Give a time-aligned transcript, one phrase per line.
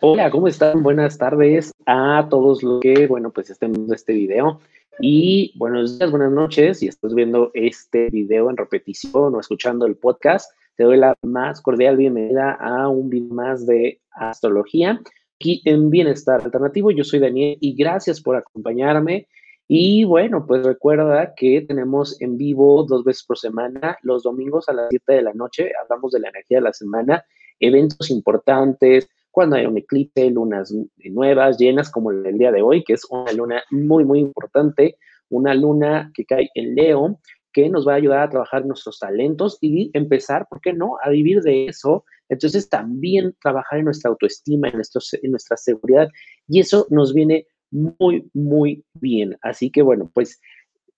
[0.00, 0.84] Hola, ¿cómo están?
[0.84, 4.60] Buenas tardes a todos los que, bueno, pues estén viendo este video.
[5.00, 6.78] Y buenos días, buenas noches.
[6.78, 11.60] Si estás viendo este video en repetición o escuchando el podcast, te doy la más
[11.60, 15.00] cordial bienvenida a un video más de astrología
[15.34, 16.92] aquí en Bienestar Alternativo.
[16.92, 19.26] Yo soy Daniel y gracias por acompañarme.
[19.66, 24.74] Y bueno, pues recuerda que tenemos en vivo dos veces por semana, los domingos a
[24.74, 27.24] las 7 de la noche, hablamos de la energía de la semana,
[27.58, 30.74] eventos importantes, cuando hay un eclipse, lunas
[31.04, 34.96] nuevas, llenas como el día de hoy, que es una luna muy, muy importante,
[35.28, 37.20] una luna que cae en Leo,
[37.52, 41.10] que nos va a ayudar a trabajar nuestros talentos y empezar, ¿por qué no?, a
[41.10, 42.04] vivir de eso.
[42.28, 46.08] Entonces también trabajar en nuestra autoestima, en, en nuestra seguridad,
[46.48, 49.36] y eso nos viene muy, muy bien.
[49.40, 50.40] Así que bueno, pues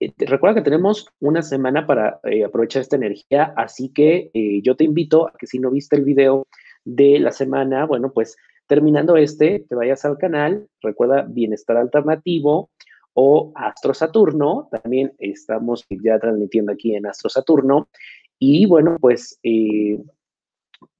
[0.00, 4.76] eh, recuerda que tenemos una semana para eh, aprovechar esta energía, así que eh, yo
[4.76, 6.46] te invito a que si no viste el video
[6.84, 8.36] de la semana, bueno, pues
[8.66, 12.70] terminando este, te vayas al canal, recuerda Bienestar Alternativo
[13.14, 17.88] o Astro Saturno, también estamos ya transmitiendo aquí en Astro Saturno,
[18.38, 19.98] y bueno, pues eh,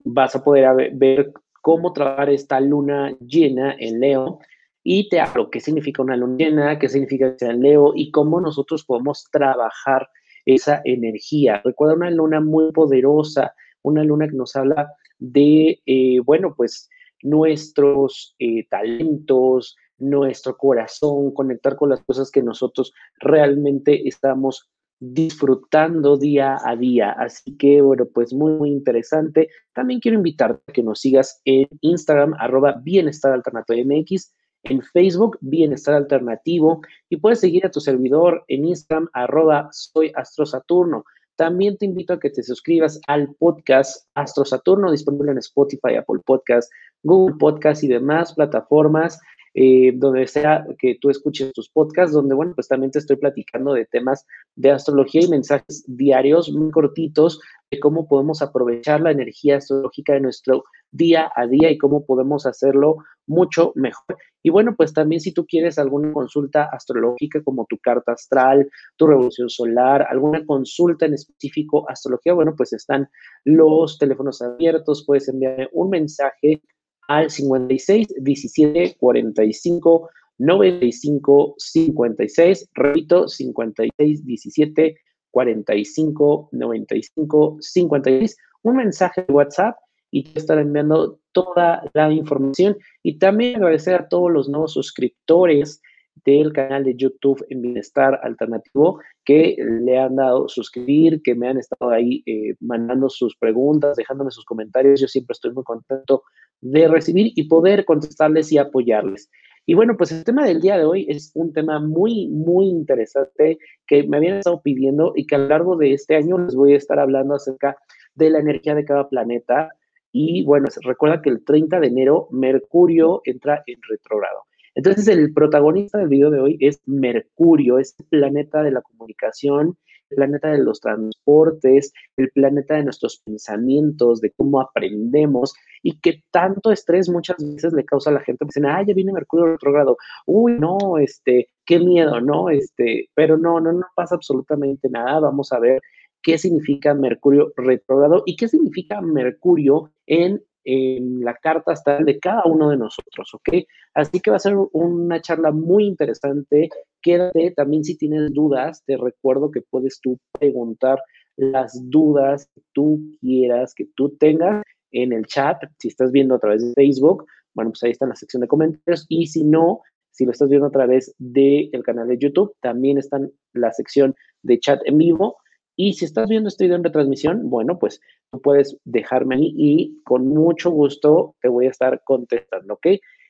[0.05, 4.41] vas a poder ver cómo trabajar esta luna llena en Leo
[4.83, 8.41] y te hablo qué significa una luna llena, qué significa que sea Leo y cómo
[8.41, 10.09] nosotros podemos trabajar
[10.47, 11.61] esa energía.
[11.65, 16.89] Recuerda una luna muy poderosa, una luna que nos habla de, eh, bueno, pues
[17.23, 24.69] nuestros eh, talentos, nuestro corazón, conectar con las cosas que nosotros realmente estamos
[24.99, 27.13] disfrutando día a día.
[27.13, 29.49] Así que, bueno, pues muy, muy interesante.
[29.73, 34.35] También quiero invitarte a que nos sigas en Instagram, arroba bienestar alternativo MX,
[34.65, 40.45] en Facebook, Bienestar Alternativo, y puedes seguir a tu servidor en Instagram, arroba soy Astro
[40.45, 41.05] Saturno.
[41.41, 46.21] También te invito a que te suscribas al podcast Astro Saturno, disponible en Spotify, Apple
[46.27, 46.71] Podcast,
[47.03, 49.19] Google Podcast y demás plataformas.
[49.53, 53.73] Eh, donde sea que tú escuches tus podcasts, donde, bueno, pues también te estoy platicando
[53.73, 54.25] de temas
[54.55, 60.21] de astrología y mensajes diarios muy cortitos de cómo podemos aprovechar la energía astrológica de
[60.21, 64.17] nuestro día a día y cómo podemos hacerlo mucho mejor.
[64.43, 69.07] Y bueno, pues también si tú quieres alguna consulta astrológica como tu carta astral, tu
[69.07, 73.09] revolución solar, alguna consulta en específico astrología, bueno, pues están
[73.45, 76.63] los teléfonos abiertos, puedes enviarme un mensaje
[77.11, 84.97] al 56 17 45 95 56, repito, 56 17
[85.33, 89.77] 45 95 56, un mensaje de WhatsApp
[90.13, 92.79] y te estaré enviando toda la información.
[93.03, 95.83] Y también agradecer a todos los nuevos suscriptores
[96.25, 101.59] del canal de YouTube en Bienestar Alternativo que le han dado suscribir, que me han
[101.59, 105.01] estado ahí eh, mandando sus preguntas, dejándome sus comentarios.
[105.01, 106.23] Yo siempre estoy muy contento
[106.61, 109.31] de recibir y poder contestarles y apoyarles.
[109.67, 113.59] Y bueno, pues el tema del día de hoy es un tema muy, muy interesante
[113.87, 116.75] que me habían estado pidiendo y que a lo largo de este año les voy
[116.75, 117.77] a estar hablando acerca
[118.15, 119.71] de la energía de cada planeta,
[120.13, 124.45] y bueno, recuerda que el 30 de enero Mercurio entra en retrogrado.
[124.75, 129.77] Entonces, el protagonista del video de hoy es Mercurio, es el planeta de la comunicación,
[130.11, 136.23] el planeta de los transportes, el planeta de nuestros pensamientos, de cómo aprendemos y que
[136.31, 138.45] tanto estrés muchas veces le causa a la gente.
[138.45, 139.97] Dicen, ah, ya viene Mercurio retrogrado.
[140.27, 142.51] Uy, no, este, qué miedo, ¿no?
[142.51, 145.21] Este, pero no, no, no pasa absolutamente nada.
[145.21, 145.81] Vamos a ver
[146.23, 152.71] qué significa Mercurio retrógrado y qué significa Mercurio en, la carta astral de cada uno
[152.71, 153.65] de nosotros, ¿ok?
[153.95, 156.69] Así que va a ser una charla muy interesante.
[157.03, 161.01] Quédate también si tienes dudas, te recuerdo que puedes tú preguntar
[161.37, 164.63] las dudas que tú quieras, que tú tengas
[164.93, 165.63] en el chat.
[165.79, 168.49] Si estás viendo a través de Facebook, bueno, pues ahí está en la sección de
[168.49, 169.07] comentarios.
[169.09, 169.81] Y si no,
[170.11, 174.15] si lo estás viendo a través del canal de YouTube, también está en la sección
[174.43, 175.39] de chat en vivo.
[175.83, 180.03] Y si estás viendo este video en retransmisión, bueno, pues tú puedes dejarme ahí y
[180.05, 182.87] con mucho gusto te voy a estar contestando, ¿ok?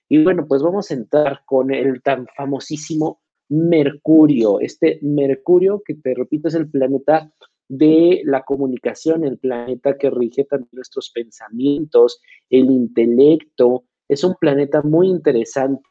[0.08, 4.58] Y bueno, pues vamos a entrar con el tan famosísimo Mercurio.
[4.58, 7.32] Este Mercurio, que te repito, es el planeta
[7.68, 13.84] de la comunicación, el planeta que rige también nuestros pensamientos, el intelecto.
[14.08, 15.88] Es un planeta muy interesante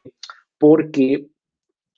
[0.58, 1.26] porque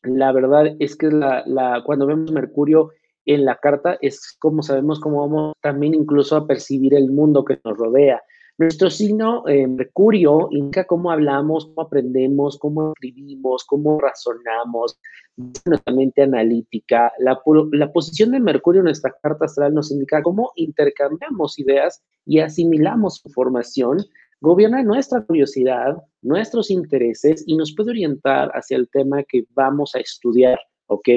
[0.05, 2.91] la verdad es que la, cuando vemos Mercurio
[3.27, 7.61] en la carta es como sabemos cómo vamos también incluso a percibir el mundo que
[7.65, 8.23] nos rodea.
[8.59, 14.99] Nuestro signo eh, Mercurio indica cómo hablamos, cómo aprendemos, cómo escribimos, cómo razonamos,
[15.65, 17.13] nuestra mente analítica.
[17.19, 17.41] La,
[17.73, 23.23] la posición de Mercurio en nuestra carta astral nos indica cómo intercambiamos ideas y asimilamos
[23.25, 23.99] información
[24.43, 30.01] gobierna nuestra curiosidad, nuestros intereses y nos puede orientar hacia el tema que vamos a
[30.01, 30.59] estudiar,
[30.89, 31.09] ¿ok?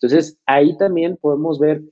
[0.00, 1.82] Entonces, ahí también podemos ver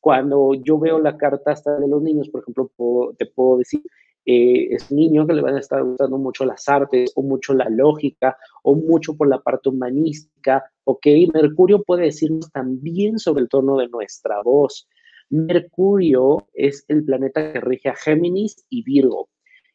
[0.00, 2.70] cuando yo veo la carta hasta de los niños, por ejemplo,
[3.18, 3.82] te puedo decir,
[4.24, 7.68] eh, es niño que le van a estar gustando mucho las artes o mucho la
[7.68, 11.06] lógica o mucho por la parte humanística, ¿ok?
[11.32, 14.86] Mercurio puede decirnos también sobre el tono de nuestra voz.
[15.30, 19.28] Mercurio es el planeta que rige a Géminis y Virgo.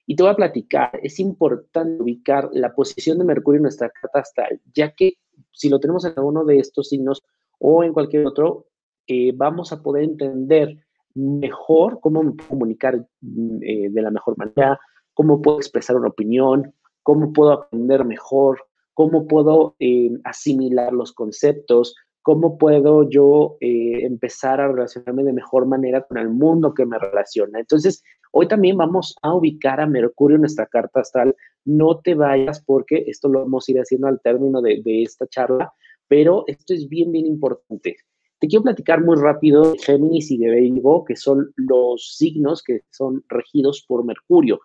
[0.05, 4.19] Y te voy a platicar, es importante ubicar la posición de Mercurio en nuestra carta
[4.19, 5.13] astral, ya que
[5.51, 7.23] si lo tenemos en alguno de estos signos
[7.65, 8.67] o en cualquier otro,
[9.07, 10.77] eh, vamos a poder entender
[11.15, 14.77] mejor cómo comunicar mm, eh, de la mejor manera,
[15.13, 16.73] cómo puedo expresar una opinión,
[17.03, 18.59] cómo puedo aprender mejor,
[18.93, 25.65] cómo puedo eh, asimilar los conceptos, cómo puedo yo eh, empezar a relacionarme de mejor
[25.65, 27.59] manera con el mundo que me relaciona.
[27.59, 31.33] Entonces, hoy también vamos a ubicar a Mercurio en nuestra carta astral.
[31.63, 35.27] No te vayas porque esto lo vamos a ir haciendo al término de, de esta
[35.27, 35.73] charla,
[36.13, 37.95] pero esto es bien, bien importante.
[38.39, 42.81] Te quiero platicar muy rápido de Géminis y de Virgo, que son los signos que
[42.91, 44.59] son regidos por Mercurio.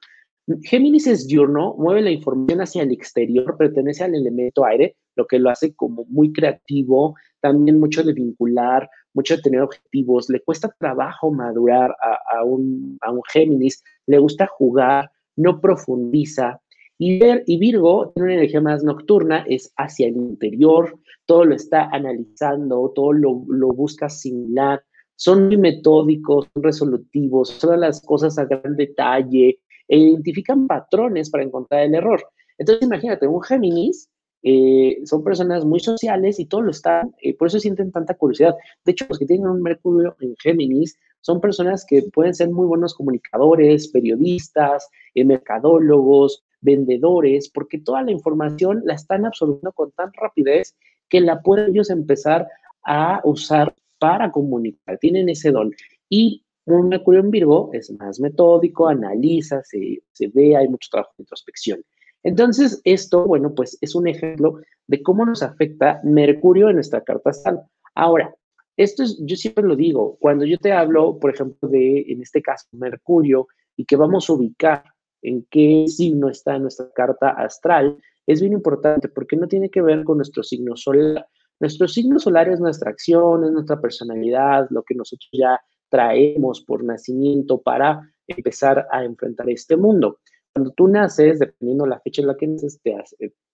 [0.65, 5.39] Géminis es diurno, mueve la información hacia el exterior, pertenece al elemento aire, lo que
[5.39, 10.77] lo hace como muy creativo, también mucho de vincular, mucho de tener objetivos, le cuesta
[10.79, 11.97] trabajo madurar
[12.31, 16.61] a, un, a un Géminis, le gusta jugar, no profundiza,
[16.99, 21.89] y, y Virgo tiene una energía más nocturna, es hacia el interior, todo lo está
[21.93, 24.83] analizando, todo lo, lo busca asimilar,
[25.15, 31.45] son muy metódicos, son resolutivos, son las cosas a gran detalle, e identifican patrones para
[31.45, 32.23] encontrar el error.
[32.59, 34.11] Entonces, imagínate, un Géminis
[34.43, 38.55] eh, son personas muy sociales y todo lo están, eh, por eso sienten tanta curiosidad.
[38.85, 42.67] De hecho, los que tienen un Mercurio en Géminis son personas que pueden ser muy
[42.67, 50.13] buenos comunicadores, periodistas, eh, mercadólogos, vendedores, porque toda la información la están absorbiendo con tan
[50.13, 50.77] rapidez
[51.09, 52.49] que la pueden ellos empezar
[52.85, 54.99] a usar para comunicar.
[54.99, 55.73] Tienen ese don.
[56.09, 61.13] Y un Mercurio en Virgo es más metódico, analiza, se, se ve, hay mucho trabajo
[61.17, 61.83] de introspección.
[62.23, 67.31] Entonces, esto, bueno, pues es un ejemplo de cómo nos afecta Mercurio en nuestra carta
[67.31, 67.63] astral.
[67.95, 68.35] Ahora,
[68.77, 72.43] esto es, yo siempre lo digo, cuando yo te hablo, por ejemplo, de, en este
[72.43, 74.85] caso, Mercurio, y que vamos a ubicar
[75.23, 80.05] en qué signo está nuestra carta astral, es bien importante porque no tiene que ver
[80.05, 81.27] con nuestro signo solar.
[81.61, 86.85] Nuestro signo solar es nuestra acción, es nuestra personalidad, lo que nosotros ya traemos por
[86.85, 90.19] nacimiento para empezar a enfrentar este mundo.
[90.53, 92.95] Cuando tú naces, dependiendo de la fecha en la que naces, te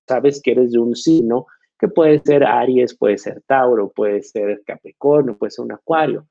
[0.06, 1.46] sabes que eres de un signo
[1.78, 6.26] que puede ser Aries, puede ser Tauro, puede ser Capricornio, puede ser un Acuario.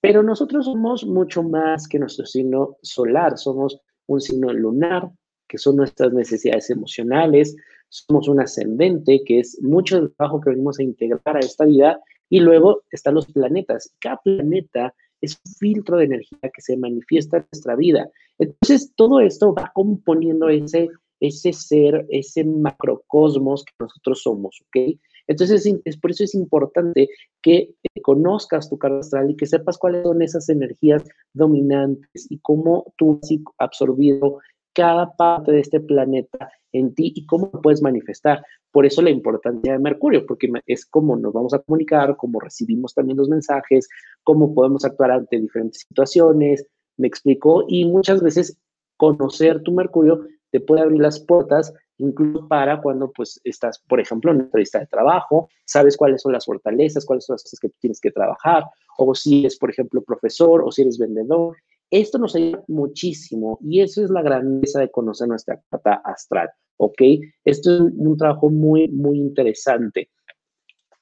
[0.00, 5.10] Pero nosotros somos mucho más que nuestro signo solar, somos un signo lunar,
[5.46, 7.56] que son nuestras necesidades emocionales,
[7.88, 12.00] somos un ascendente, que es mucho del trabajo que venimos a integrar a esta vida,
[12.28, 13.94] y luego están los planetas.
[14.00, 18.10] Cada planeta es un filtro de energía que se manifiesta en nuestra vida.
[18.38, 20.88] Entonces, todo esto va componiendo ese,
[21.20, 24.98] ese ser, ese macrocosmos que nosotros somos, ¿ok?
[25.28, 27.08] Entonces, es, por eso es importante
[27.42, 31.04] que conozcas tu carta astral y que sepas cuáles son esas energías
[31.34, 34.38] dominantes y cómo tú has absorbido
[34.72, 38.42] cada parte de este planeta en ti y cómo puedes manifestar.
[38.70, 42.94] Por eso la importancia de Mercurio, porque es cómo nos vamos a comunicar, cómo recibimos
[42.94, 43.88] también los mensajes,
[44.22, 46.66] cómo podemos actuar ante diferentes situaciones,
[46.96, 48.58] me explico, y muchas veces
[48.96, 54.30] conocer tu Mercurio te puede abrir las puertas incluso para cuando pues estás, por ejemplo,
[54.30, 57.70] en una entrevista de trabajo, sabes cuáles son las fortalezas, cuáles son las cosas que
[57.80, 58.64] tienes que trabajar,
[58.96, 61.56] o si eres, por ejemplo, profesor o si eres vendedor.
[61.90, 67.02] Esto nos ayuda muchísimo y eso es la grandeza de conocer nuestra carta astral, ¿ok?
[67.44, 70.10] Esto es un, trabajo muy, muy interesante.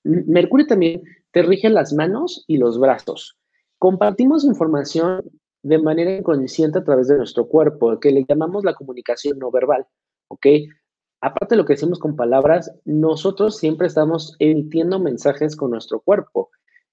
[0.04, 3.36] Mercurio también te rige las manos y los brazos.
[3.78, 5.22] Compartimos información
[5.66, 9.86] de manera inconsciente a través de nuestro cuerpo, que le llamamos la comunicación no verbal,
[10.28, 10.46] ¿ok?
[11.20, 16.50] aparte de lo que decimos con palabras, nosotros siempre estamos emitiendo mensajes con nuestro cuerpo.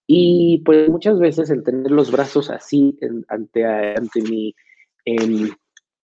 [0.08, 4.56] Y pues muchas veces el tener los brazos así ante, ante mi,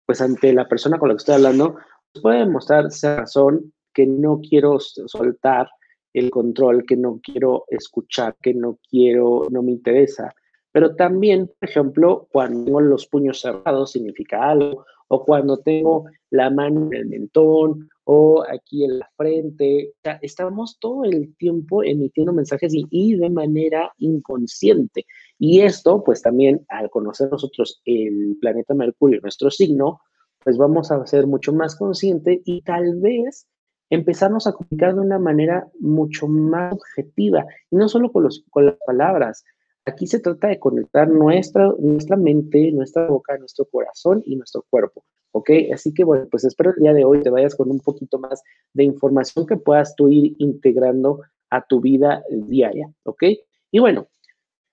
[0.06, 1.76] pues ante la persona con la que estoy hablando,
[2.14, 5.70] pues, puede mostrar esa razón que no quiero soltar
[6.14, 10.34] el control, que no quiero escuchar, que no quiero, no me interesa.
[10.72, 16.50] Pero también, por ejemplo, cuando tengo los puños cerrados significa algo, o cuando tengo la
[16.50, 19.94] mano en el mentón o aquí en la frente.
[20.22, 25.06] estamos todo el tiempo emitiendo mensajes y, de manera inconsciente.
[25.38, 30.00] Y esto, pues también al conocer nosotros el planeta Mercurio, nuestro signo,
[30.44, 33.48] pues vamos a ser mucho más consciente y tal vez
[33.90, 38.68] empezarnos a comunicar de una manera mucho más objetiva, y no solo con, los, con
[38.68, 39.44] las palabras.
[39.86, 45.04] Aquí se trata de conectar nuestra, nuestra mente, nuestra boca, nuestro corazón y nuestro cuerpo.
[45.32, 45.52] ¿Ok?
[45.74, 48.42] Así que bueno, pues espero el día de hoy te vayas con un poquito más
[48.74, 52.92] de información que puedas tú ir integrando a tu vida diaria.
[53.04, 53.24] ¿Ok?
[53.72, 54.08] Y bueno,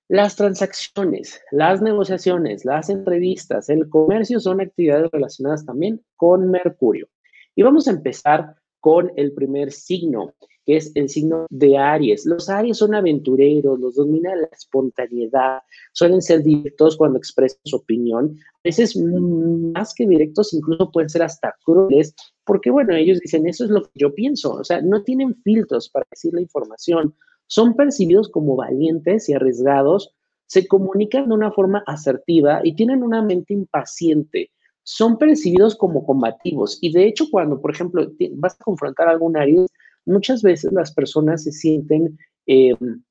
[0.08, 7.08] las transacciones, las negociaciones, las entrevistas, el comercio son actividades relacionadas también con Mercurio.
[7.56, 10.34] Y vamos a empezar con el primer signo,
[10.66, 12.26] que es el signo de Aries.
[12.26, 15.60] Los Aries son aventureros, los domina la espontaneidad,
[15.92, 21.22] suelen ser directos cuando expresan su opinión, a veces más que directos, incluso pueden ser
[21.22, 25.02] hasta crueles, porque bueno, ellos dicen, eso es lo que yo pienso, o sea, no
[25.04, 27.14] tienen filtros para decir la información,
[27.46, 30.12] son percibidos como valientes y arriesgados,
[30.46, 34.50] se comunican de una forma asertiva y tienen una mente impaciente
[34.88, 36.78] son percibidos como combativos.
[36.80, 38.06] Y de hecho, cuando, por ejemplo,
[38.36, 39.68] vas a confrontar a algún Aries,
[40.06, 43.02] muchas veces las personas se sienten em,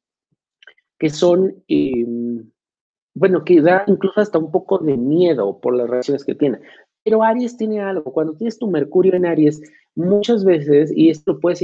[0.97, 2.49] que son, em,
[3.13, 6.61] bueno, que da incluso hasta un poco de miedo por las reacciones que tienen.
[7.03, 9.61] Pero Aries tiene algo, cuando tienes tu Mercurio en Aries,
[9.95, 11.61] muchas veces, y esto lo puedes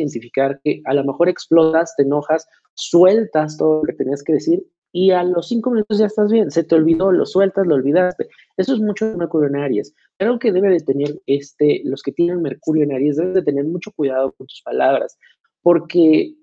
[0.64, 5.12] que a lo mejor explotas, te enojas, sueltas todo lo que tenías que decir y
[5.12, 8.28] a los cinco minutos ya estás bien, se te olvidó, lo sueltas, lo olvidaste.
[8.58, 9.94] Eso es mucho Mercurio en Aries.
[10.18, 13.66] Pero que debe de tener este, los que tienen Mercurio en Aries, deben de tener
[13.66, 15.18] mucho cuidado con tus palabras,
[15.62, 16.34] porque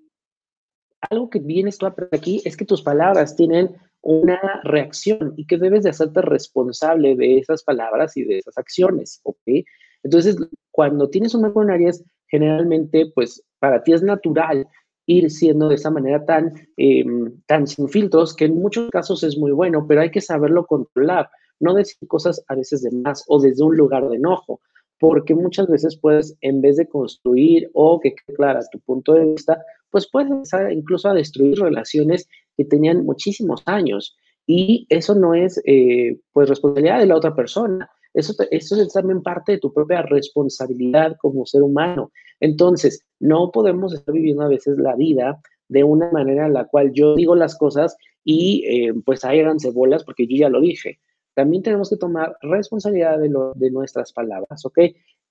[1.09, 5.45] algo que vienes tú a aprender aquí es que tus palabras tienen una reacción y
[5.45, 9.65] que debes de hacerte responsable de esas palabras y de esas acciones, ¿ok?
[10.03, 10.37] Entonces,
[10.71, 14.67] cuando tienes un Mercurio en Aries, generalmente, pues, para ti es natural
[15.05, 19.37] ir siendo de esa manera tan, em, tan sin filtros, que en muchos casos es
[19.37, 23.39] muy bueno, pero hay que saberlo controlar, no decir cosas a veces de más o
[23.39, 24.61] desde un lugar de enojo,
[24.99, 29.25] porque muchas veces puedes, en vez de construir o que quede clara tu punto de
[29.25, 34.15] vista, pues puedes empezar incluso a destruir relaciones que tenían muchísimos años.
[34.45, 37.89] Y eso no es, eh, pues, responsabilidad de la otra persona.
[38.13, 42.11] Eso, eso es también parte de tu propia responsabilidad como ser humano.
[42.39, 45.39] Entonces, no podemos estar viviendo a veces la vida
[45.69, 50.03] de una manera en la cual yo digo las cosas y eh, pues háganse bolas
[50.03, 50.99] porque yo ya lo dije.
[51.33, 54.79] También tenemos que tomar responsabilidad de, lo, de nuestras palabras, ¿ok?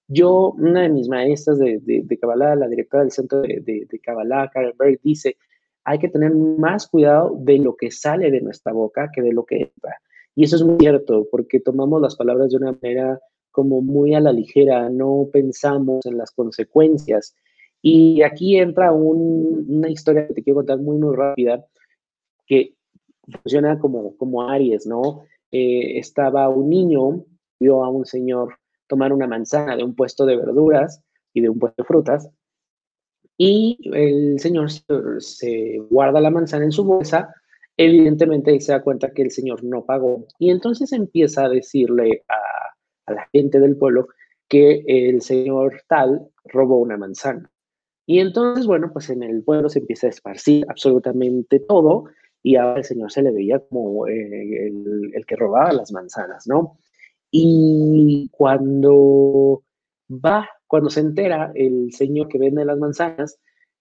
[0.08, 4.48] Yo, una de mis maestras de, de, Kabbalah, la directora del centro de, de, Kabbalah,
[4.50, 5.36] Karen Berg, dice,
[5.84, 9.44] hay que tener más cuidado de lo que sale de nuestra boca que de lo
[9.44, 10.00] que entra.
[10.34, 14.20] Y eso es muy cierto, porque tomamos las palabras de una manera como muy a
[14.20, 17.34] la ligera, no pensamos en las consecuencias.
[17.82, 21.66] Y aquí entra una historia que te quiero contar muy, muy rápida,
[22.46, 22.74] que
[23.30, 25.24] funciona como, como Aries, ¿no?
[25.50, 27.24] Eh, estaba un niño,
[27.58, 31.02] vio a un señor tomar una manzana de un puesto de verduras
[31.32, 32.30] y de un puesto de frutas,
[33.36, 34.70] y el señor
[35.18, 37.34] se guarda la manzana en su bolsa,
[37.76, 42.36] evidentemente se da cuenta que el señor no pagó, y entonces empieza a decirle a
[43.08, 44.08] a la gente del pueblo
[44.48, 47.50] que el señor tal robó una manzana.
[48.06, 52.04] Y entonces, bueno, pues en el pueblo se empieza a esparcir absolutamente todo
[52.48, 56.78] y ahora el señor se le veía como eh, el, que robaba las manzanas, ¿no?
[57.30, 59.64] Y cuando
[60.08, 63.38] va, cuando se entera el señor que vende las manzanas,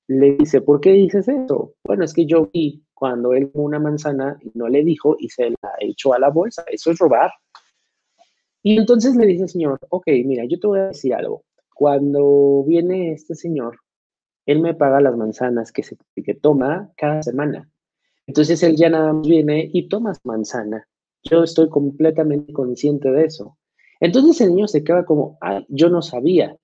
[0.08, 1.76] le dice, ¿por qué dices eso?
[1.86, 5.52] Bueno, es que yo vi cuando él una manzana y no le dijo y se
[5.52, 6.66] la echó a la bolsa.
[6.70, 7.32] Eso es robar.
[8.64, 11.46] Y entonces le dice el señor, ok, mira, yo te voy a decir algo.
[11.74, 13.80] Cuando viene este señor,
[14.46, 17.72] él me paga las manzanas que, se, que toma cada semana.
[18.28, 20.88] Entonces él ya nada más viene y toma manzana.
[21.24, 23.58] Yo estoy completamente consciente de eso.
[24.00, 26.56] Entonces el niño se queda como, ah, yo no sabía.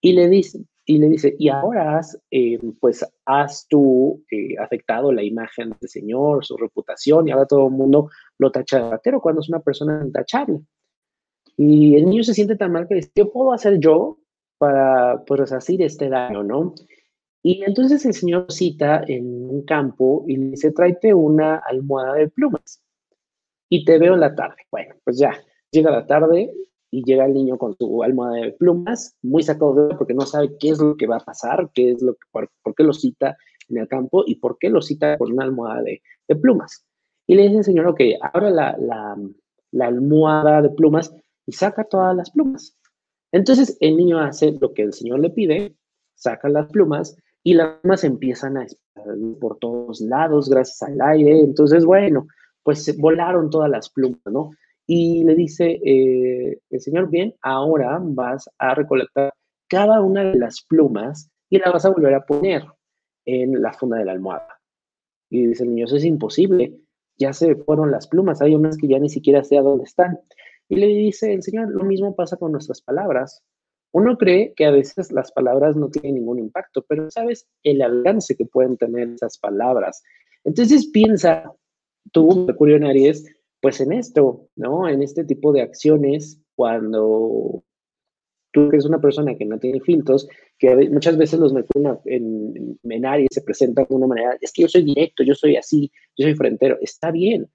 [0.00, 5.12] Y le dice, y le dice, y ahora has, eh, pues, has tú eh, afectado
[5.12, 9.20] la imagen del señor, su reputación, y ahora todo el mundo lo tacha de ratero
[9.20, 10.60] cuando es una persona intachable.
[11.56, 14.18] Y el niño se siente tan mal que dice, ¿qué puedo hacer yo
[14.58, 16.74] para pues, resarcir este daño, no?
[17.46, 22.30] Y entonces el señor cita en un campo y le dice, tráete una almohada de
[22.30, 22.82] plumas
[23.68, 24.56] y te veo en la tarde.
[24.70, 26.50] Bueno, pues ya, llega la tarde
[26.90, 30.56] y llega el niño con su almohada de plumas, muy sacado de porque no sabe
[30.58, 33.36] qué es lo que va a pasar, qué es lo que, por, qué lo cita
[33.68, 36.00] en el campo y por qué lo cita con una almohada de,
[36.36, 36.86] plumas.
[37.26, 39.18] Y le dice el señor, ok, ahora la, la,
[39.70, 42.78] la almohada de plumas y saca todas las plumas.
[43.32, 45.76] Entonces el niño hace lo que el señor le pide,
[46.14, 48.66] saca las plumas y las plumas empiezan a
[49.40, 51.40] por todos lados gracias al aire.
[51.40, 52.26] Entonces, bueno,
[52.62, 54.50] pues volaron todas las plumas, ¿no?
[54.86, 59.32] y le dice eh, el señor, bien, ahora vas a recolectar
[59.68, 62.64] cada una de las plumas y la vas a volver a poner
[63.24, 64.60] en la funda de la almohada.
[65.30, 66.78] Y dice el niño, eso es imposible,
[67.18, 70.18] ya se fueron las plumas, hay unas que ya ni siquiera sé a dónde están.
[70.68, 73.42] Y le dice el Señor, lo mismo pasa con nuestras palabras.
[73.94, 78.34] Uno cree que a veces las palabras no tienen ningún impacto, pero sabes el alcance
[78.34, 80.02] que pueden tener esas palabras.
[80.42, 81.52] Entonces piensa
[82.10, 83.24] tú, Mercurio en Aries,
[83.60, 84.88] pues en esto, ¿no?
[84.88, 87.62] En este tipo de acciones, cuando
[88.52, 90.26] tú eres una persona que no tiene filtros,
[90.58, 94.62] que muchas veces los Mercurio en, en Aries se presentan de una manera, es que
[94.62, 97.48] yo soy directo, yo soy así, yo soy frentero, está bien,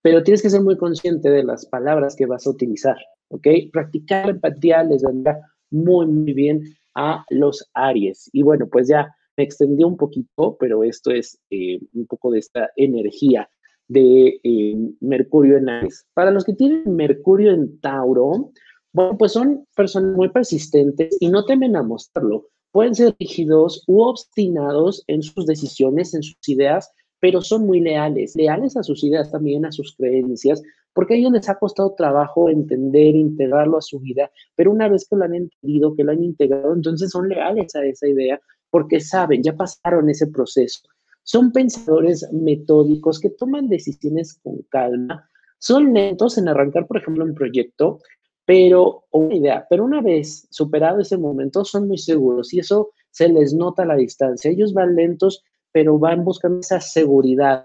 [0.00, 2.96] pero tienes que ser muy consciente de las palabras que vas a utilizar,
[3.28, 3.48] ¿ok?
[3.70, 5.38] Practicar empatía les vendrá
[5.74, 6.62] muy, muy bien
[6.94, 8.30] a los Aries.
[8.32, 12.38] Y bueno, pues ya me extendí un poquito, pero esto es eh, un poco de
[12.38, 13.48] esta energía
[13.88, 16.06] de eh, Mercurio en Aries.
[16.14, 18.52] Para los que tienen Mercurio en Tauro,
[18.92, 22.48] bueno, pues son personas muy persistentes y no temen a mostrarlo.
[22.70, 28.36] Pueden ser rígidos u obstinados en sus decisiones, en sus ideas, pero son muy leales,
[28.36, 30.62] leales a sus ideas también, a sus creencias,
[30.94, 35.06] porque a ellos les ha costado trabajo entender, integrarlo a su vida, pero una vez
[35.06, 39.00] que lo han entendido, que lo han integrado, entonces son leales a esa idea, porque
[39.00, 40.88] saben, ya pasaron ese proceso.
[41.22, 47.34] Son pensadores metódicos que toman decisiones con calma, son lentos en arrancar, por ejemplo, un
[47.34, 47.98] proyecto,
[48.44, 53.28] pero una idea, pero una vez superado ese momento son muy seguros y eso se
[53.28, 54.50] les nota a la distancia.
[54.50, 57.64] Ellos van lentos, pero van buscando esa seguridad.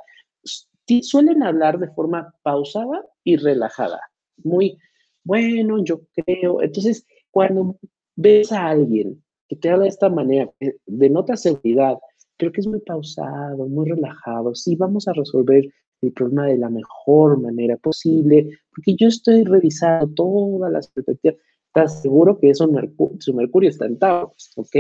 [1.01, 3.99] Suelen hablar de forma pausada y relajada,
[4.43, 4.77] muy
[5.23, 6.61] bueno, yo creo.
[6.61, 7.77] Entonces, cuando
[8.15, 11.97] ves a alguien que te habla de esta manera, que denota seguridad,
[12.37, 14.55] creo que es muy pausado, muy relajado.
[14.55, 15.65] Sí, vamos a resolver
[16.01, 21.37] el problema de la mejor manera posible, porque yo estoy revisando todas las perspectivas.
[21.67, 22.67] Estás seguro que eso
[23.19, 24.75] su Mercurio está en Tauro, ¿ok?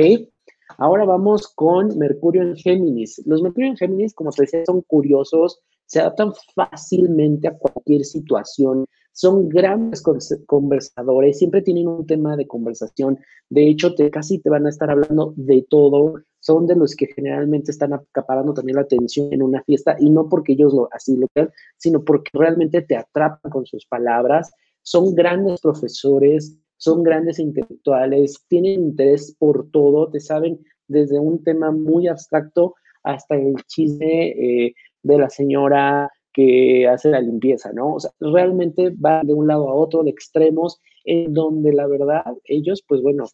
[0.77, 3.21] Ahora vamos con Mercurio en Géminis.
[3.25, 8.85] Los Mercurio en Géminis, como te decía, son curiosos, se adaptan fácilmente a cualquier situación,
[9.11, 10.03] son grandes
[10.45, 13.17] conversadores, siempre tienen un tema de conversación.
[13.49, 16.21] De hecho, te, casi te van a estar hablando de todo.
[16.39, 20.29] Son de los que generalmente están acaparando también la atención en una fiesta y no
[20.29, 24.53] porque ellos lo, así lo crean, sino porque realmente te atrapan con sus palabras.
[24.83, 31.71] Son grandes profesores, son grandes intelectuales, tienen interés por todo, te saben desde un tema
[31.71, 37.95] muy abstracto hasta el chisme eh, de la señora que hace la limpieza, ¿no?
[37.95, 42.23] O sea, realmente van de un lado a otro, de extremos, en donde la verdad
[42.45, 43.25] ellos, pues bueno,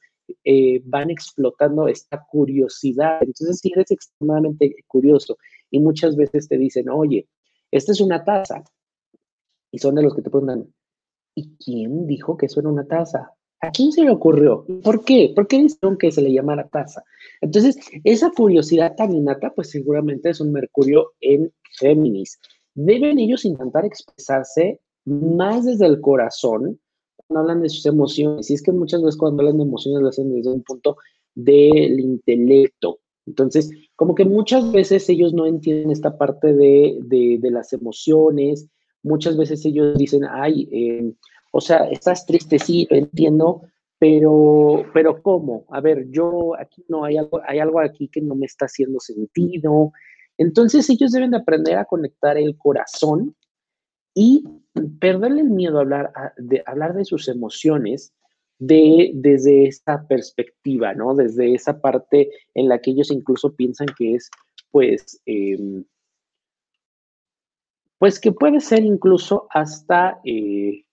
[0.43, 3.19] eh, van explotando esta curiosidad.
[3.21, 5.37] Entonces, si eres extremadamente curioso
[5.69, 7.27] y muchas veces te dicen, oye,
[7.71, 8.63] esta es una taza,
[9.71, 10.73] y son de los que te preguntan,
[11.35, 13.34] ¿y quién dijo que eso era una taza?
[13.65, 14.65] ¿A quién se le ocurrió?
[14.83, 15.31] ¿Por qué?
[15.35, 17.03] ¿Por qué dijeron que se le llamara taza?
[17.41, 22.39] Entonces, esa curiosidad tan innata, pues seguramente es un Mercurio en Géminis.
[22.73, 26.79] Deben ellos intentar expresarse más desde el corazón
[27.15, 28.49] cuando hablan de sus emociones.
[28.49, 30.97] Y es que muchas veces cuando hablan de emociones lo hacen desde un punto
[31.33, 32.99] del intelecto.
[33.25, 38.67] Entonces, como que muchas veces ellos no entienden esta parte de, de, las emociones.
[39.03, 41.13] Muchas veces ellos dicen, ay, eh,
[41.57, 43.61] o sea, estás triste, sí, entiendo,
[43.97, 45.63] pero, pero ¿cómo?
[45.69, 48.99] A ver, yo aquí no hay algo, hay algo aquí que no me está haciendo
[48.99, 49.93] sentido.
[50.37, 53.37] Entonces ellos deben de aprender a conectar el corazón
[54.13, 54.43] y
[54.99, 58.13] perderle el miedo a hablar, de, hablar de sus emociones
[58.59, 61.15] de, desde esta perspectiva, ¿no?
[61.15, 64.29] Desde esa parte en la que ellos incluso piensan que es,
[64.71, 65.85] pues, em,
[67.97, 70.84] pues que puede ser incluso hasta eh,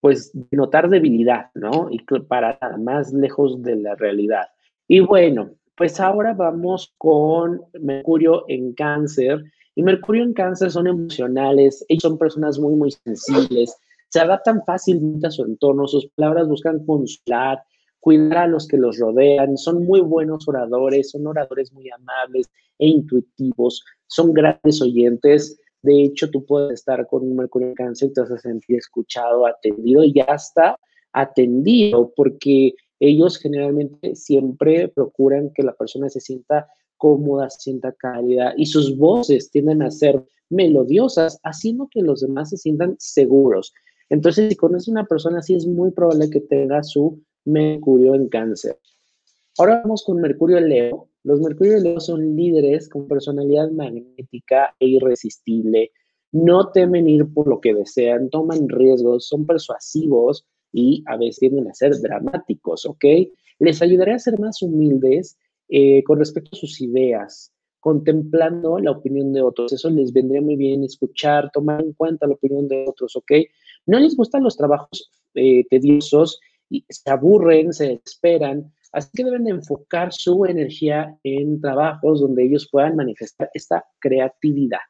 [0.00, 1.88] pues notar debilidad, ¿no?
[1.90, 4.46] Y para más lejos de la realidad.
[4.88, 9.44] Y bueno, pues ahora vamos con Mercurio en cáncer.
[9.74, 13.76] Y Mercurio en cáncer son emocionales, ellos son personas muy, muy sensibles,
[14.08, 17.62] se adaptan fácilmente a su entorno, sus palabras buscan consolar,
[18.00, 22.88] cuidar a los que los rodean, son muy buenos oradores, son oradores muy amables e
[22.88, 28.12] intuitivos, son grandes oyentes, de hecho, tú puedes estar con un Mercurio en cáncer y
[28.12, 30.76] te vas a sentir escuchado, atendido y ya está
[31.12, 38.52] atendido, porque ellos generalmente siempre procuran que la persona se sienta cómoda, se sienta cálida
[38.56, 43.72] y sus voces tienden a ser melodiosas, haciendo que los demás se sientan seguros.
[44.10, 48.78] Entonces, si conoces una persona así, es muy probable que tenga su Mercurio en cáncer.
[49.56, 51.08] Ahora vamos con Mercurio en Leo.
[51.22, 55.92] Los Mercurio en Leo son líderes con personalidad magnética e irresistible.
[56.32, 61.68] no temen ir por lo que desean, toman riesgos, son persuasivos y a veces tienden
[61.68, 63.04] a ser dramáticos, ¿ok?
[63.58, 65.36] Les ayudaré a ser más humildes
[65.68, 69.72] eh, con respecto a sus ideas, contemplando la opinión de otros.
[69.72, 73.32] Eso les vendría muy bien escuchar, tomar en cuenta la opinión de otros, ¿ok?
[73.86, 79.44] No les gustan los trabajos eh, tediosos y se aburren, se esperan, así que deben
[79.44, 84.80] de enfocar su energía en trabajos donde ellos puedan manifestar esta creatividad.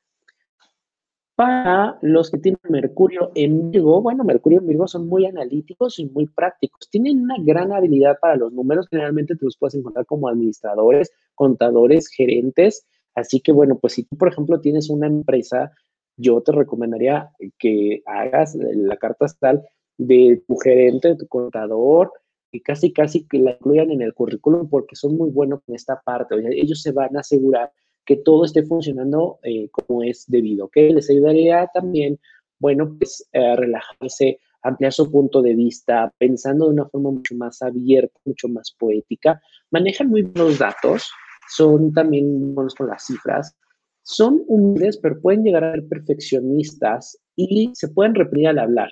[1.40, 6.04] Para los que tienen Mercurio en Virgo, bueno, Mercurio en Virgo son muy analíticos y
[6.04, 6.90] muy prácticos.
[6.90, 8.88] Tienen una gran habilidad para los números.
[8.90, 12.86] Generalmente te los puedes encontrar como administradores, contadores, gerentes.
[13.14, 15.72] Así que, bueno, pues si tú, por ejemplo, tienes una empresa,
[16.18, 19.62] yo te recomendaría que hagas la carta astral
[19.96, 22.12] de tu gerente, de tu contador,
[22.52, 26.00] y casi, casi que la incluyan en el currículum porque son muy buenos en esta
[26.00, 26.36] parte.
[26.50, 27.72] ellos se van a asegurar
[28.04, 30.76] que todo esté funcionando eh, como es debido, ¿ok?
[30.76, 32.18] Les ayudaría también,
[32.58, 37.62] bueno, pues a relajarse, ampliar su punto de vista, pensando de una forma mucho más
[37.62, 39.40] abierta, mucho más poética.
[39.70, 41.10] Manejan muy buenos datos,
[41.48, 43.56] son también buenos con las cifras,
[44.02, 48.90] son humildes, pero pueden llegar a ser perfeccionistas y se pueden reprimir al hablar,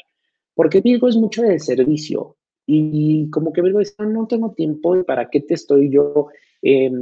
[0.54, 2.37] porque Virgo es mucho del servicio
[2.70, 6.26] y como que Virgo dice, ah, no, tengo tiempo y para qué te estoy yo
[6.60, 6.92] eh,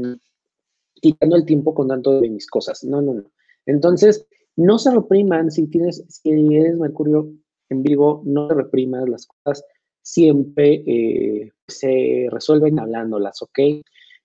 [0.95, 2.85] quitando el tiempo con tanto de mis cosas.
[2.85, 3.25] No, no, no.
[3.67, 4.25] Entonces,
[4.55, 7.33] no se repriman si tienes, si eres Mercurio
[7.69, 9.65] en vivo, no se repriman las cosas,
[10.03, 13.59] siempre eh, se resuelven hablándolas, ¿ok?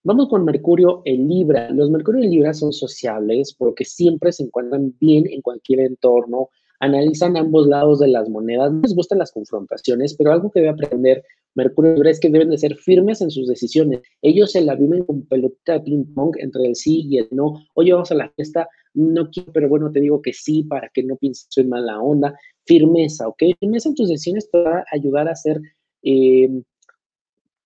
[0.03, 1.71] Vamos con Mercurio en Libra.
[1.71, 6.49] Los Mercurio en Libra son sociables porque siempre se encuentran bien en cualquier entorno,
[6.81, 10.71] analizan ambos lados de las monedas, no les gustan las confrontaciones, pero algo que debe
[10.71, 14.01] aprender Mercurio es que deben de ser firmes en sus decisiones.
[14.21, 17.65] Ellos se la viven con pelotita de ping pong entre el sí y el no.
[17.73, 21.03] Oye, vamos a la fiesta, no quiero, pero bueno, te digo que sí para que
[21.03, 22.37] no pienses soy mala onda.
[22.65, 23.43] Firmeza, ¿ok?
[23.59, 25.61] Firmeza en tus decisiones te va a ayudar a ser,
[26.03, 26.49] eh,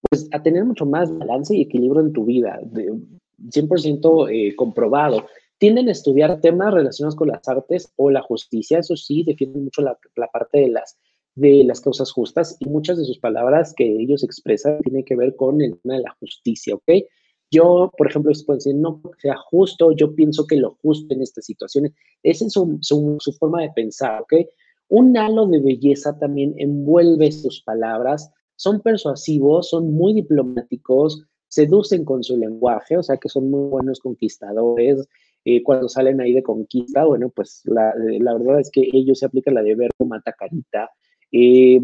[0.10, 2.92] pues tener mucho más balance y equilibrio en tu vida, de
[3.52, 5.28] 100% eh, comprobado.
[5.58, 9.82] Tienden a estudiar temas relacionados con las artes o la justicia, eso sí, defienden mucho
[9.82, 10.98] la, la parte de las
[11.36, 15.36] de las causas justas y muchas de sus palabras que ellos expresan tienen que ver
[15.36, 17.06] con el tema de la justicia, ¿ok?
[17.52, 21.22] Yo, por ejemplo, les puedo decir, no sea justo, yo pienso que lo justo en
[21.22, 21.92] estas situaciones,
[22.24, 24.34] esa es su, su, forma de pensar, ¿ok?
[24.88, 32.24] Un halo de belleza también envuelve sus palabras, son persuasivos, son muy diplomáticos, seducen con
[32.24, 35.08] su lenguaje, o sea que son muy buenos conquistadores.
[35.48, 39.28] Eh, cuando salen ahí de conquista, bueno, pues la, la, verdad es que ellos se
[39.28, 40.90] aplican la de ver mata carita,
[41.32, 41.82] eh,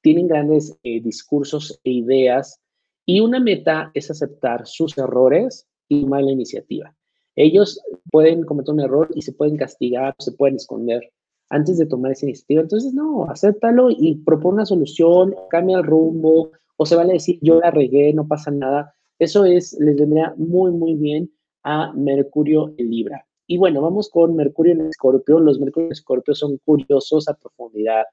[0.00, 2.58] tienen grandes eh, discursos e ideas
[3.04, 6.94] y una meta es aceptar sus errores y tomar la iniciativa.
[7.36, 11.12] Ellos pueden cometer un error y se pueden castigar, se pueden esconder
[11.50, 12.62] antes de tomar esa iniciativa.
[12.62, 17.60] Entonces, no, acéptalo y propone una solución, cambia el rumbo, o se vale decir, yo
[17.60, 18.94] la regué, no pasa nada.
[19.18, 21.30] Eso es, les vendría muy, muy bien
[21.62, 23.26] a Mercurio en Libra.
[23.46, 25.40] Y bueno, vamos con Mercurio en Escorpio.
[25.40, 28.04] Los Mercurio en Escorpio son curiosos a profundidad,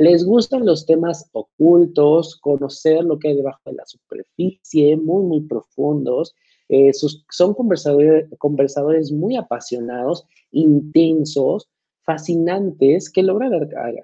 [0.00, 5.40] les gustan los temas ocultos, conocer lo que hay debajo de la superficie, muy, muy
[5.42, 6.34] profundos.
[6.70, 11.68] Eh, son conversadores, conversadores muy apasionados, intensos,
[12.00, 13.52] fascinantes, que logran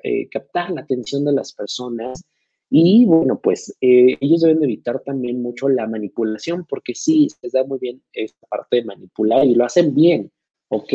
[0.02, 2.22] eh, captar la atención de las personas.
[2.70, 7.64] Y bueno, pues eh, ellos deben evitar también mucho la manipulación, porque sí, les da
[7.64, 10.30] muy bien esta parte de manipular y lo hacen bien,
[10.68, 10.92] ¿ok?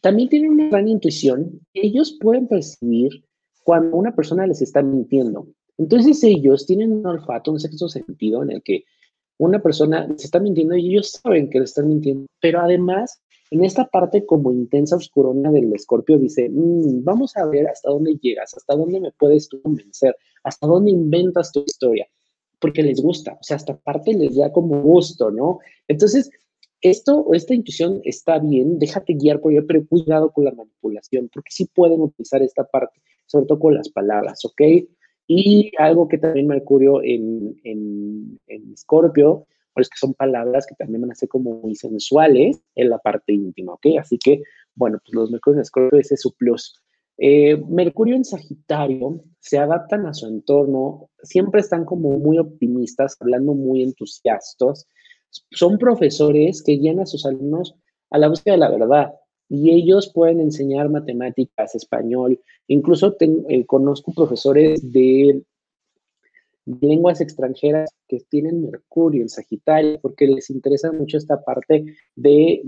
[0.00, 1.60] También tienen una gran intuición.
[1.72, 3.24] Ellos pueden percibir
[3.62, 5.46] cuando una persona les está mintiendo.
[5.78, 8.84] Entonces ellos tienen un olfato, un sexto sentido en el que
[9.38, 13.64] una persona les está mintiendo y ellos saben que les están mintiendo, pero además en
[13.64, 18.54] esta parte como intensa oscurona del escorpio dice, mm, vamos a ver hasta dónde llegas,
[18.54, 22.08] hasta dónde me puedes tú convencer, hasta dónde inventas tu historia,
[22.58, 25.58] porque les gusta, o sea, esta parte les da como gusto, ¿no?
[25.88, 26.30] Entonces,
[26.80, 31.50] esto, esta intuición está bien, déjate guiar por ello, pero cuidado con la manipulación, porque
[31.50, 34.60] sí pueden utilizar esta parte sobre todo con las palabras, ¿ok?
[35.26, 41.02] Y algo que también Mercurio en, en, en Scorpio, pues que son palabras que también
[41.02, 43.86] van a ser como muy sensuales en la parte íntima, ¿ok?
[43.98, 44.42] Así que,
[44.74, 46.80] bueno, pues los Mercurio en Scorpio, ese es su plus.
[47.18, 53.54] Eh, Mercurio en Sagitario se adaptan a su entorno, siempre están como muy optimistas, hablando
[53.54, 54.88] muy entusiastas.
[55.50, 57.74] Son profesores que guían a sus alumnos
[58.10, 59.14] a la búsqueda de la verdad,
[59.48, 65.42] y ellos pueden enseñar matemáticas, español, incluso eh, conozco profesores de,
[66.64, 71.84] lenguas extranjeras que tienen Mercurio en Sagitario porque les interesa mucho esta parte
[72.16, 72.62] de,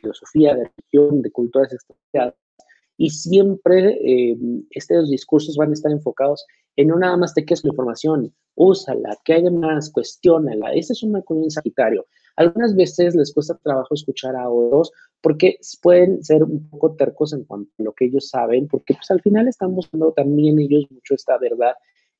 [0.00, 2.34] filosofía, de religión, de culturas extranjeras.
[2.96, 4.36] y siempre eh,
[4.70, 6.44] estos discursos van a estar enfocados
[6.76, 10.72] en no nada más te quedes la información, úsala, que hay más, cuestiónala.
[10.74, 12.06] Ese es un Mercurio en Sagitario.
[12.36, 17.44] Algunas veces les cuesta trabajo escuchar a otros porque pueden ser un poco tercos en
[17.44, 21.14] cuanto a lo que ellos saben, porque pues al final están buscando también ellos mucho
[21.14, 21.74] esta verdad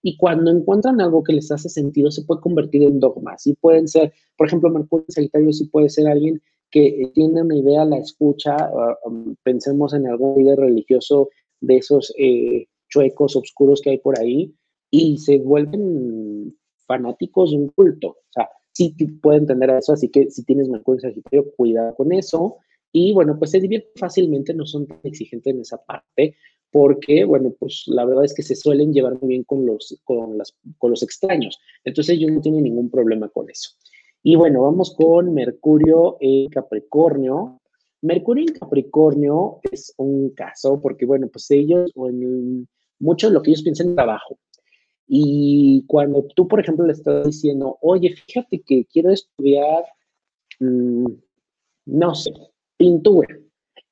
[0.07, 3.88] y cuando encuentran algo que les hace sentido se puede convertir en dogmas y pueden
[3.88, 8.55] ser, por ejemplo, Mercurio Sagitario sí puede ser alguien que tiene una idea, la escucha,
[8.55, 11.31] ah, um, pensemos en algún líder religioso
[11.62, 14.55] de esos eh, chuecos oscuros que hay por ahí
[14.90, 16.55] y se vuelven
[16.87, 18.09] fanáticos de un culto.
[18.09, 22.59] O sea, sí puede entender eso, así que si tienes Mercurio Sagitario, cuida con eso.
[22.93, 26.37] Y bueno, pues se divierte fácilmente, no son tan exigentes en esa parte,
[26.74, 30.37] porque, bueno, pues la verdad es que se suelen llevar muy bien con los, con
[30.37, 31.60] las, con los extraños.
[31.84, 33.70] Entonces ellos no tienen ningún problema con eso.
[34.24, 37.60] Y bueno, vamos con Mercurio en Capricornio.
[38.02, 42.66] Mercurio en Capricornio es un caso porque, bueno, pues ellos, en
[42.98, 44.37] mucho de lo que ellos piensan en trabajo.
[45.06, 49.84] Y cuando tú, por ejemplo, le estás diciendo, oye, fíjate que quiero estudiar,
[50.58, 51.06] mm,
[51.87, 52.32] no sé,
[52.76, 53.43] pintura.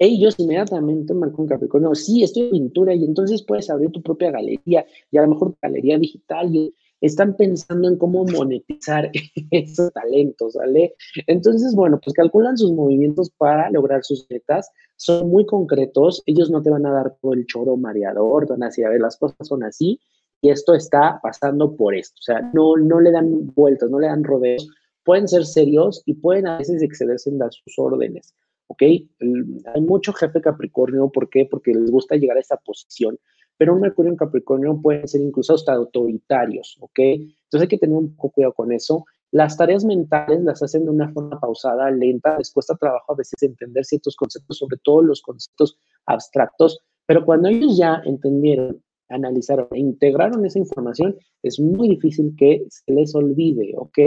[0.04, 4.84] Ellos inmediatamente marcan Capricornio, sí, estoy en pintura y entonces puedes abrir tu propia galería
[5.12, 9.12] y a lo mejor galería digital y están pensando en cómo monetizar
[9.52, 10.96] esos talentos, ¿vale?
[11.28, 16.62] Entonces, bueno, pues calculan sus movimientos para lograr sus metas, son muy concretos, ellos no
[16.62, 19.46] te van a dar todo el choro mareador, van a decir, a ver, las cosas
[19.46, 20.00] son así,
[20.40, 24.08] y esto está pasando por esto, o sea, no, no le dan vueltas, no le
[24.08, 24.68] dan rodeos,
[25.04, 28.34] pueden ser serios y pueden a veces excederse en dar sus órdenes,
[28.72, 28.82] ¿ok?
[28.82, 31.46] Hay mucho jefe Capricornio, ¿por qué?
[31.50, 33.18] Porque les gusta llegar a esa posición
[33.62, 36.98] pero un Mercurio en Capricornio puede ser incluso hasta autoritarios, ¿ok?
[36.98, 39.04] Entonces hay que tener un poco cuidado con eso.
[39.30, 43.40] Las tareas mentales las hacen de una forma pausada, lenta, les cuesta trabajo a veces
[43.40, 49.78] entender ciertos conceptos, sobre todo los conceptos abstractos, pero cuando ellos ya entendieron, analizaron e
[49.78, 53.98] integraron esa información, es muy difícil que se les olvide, ¿ok?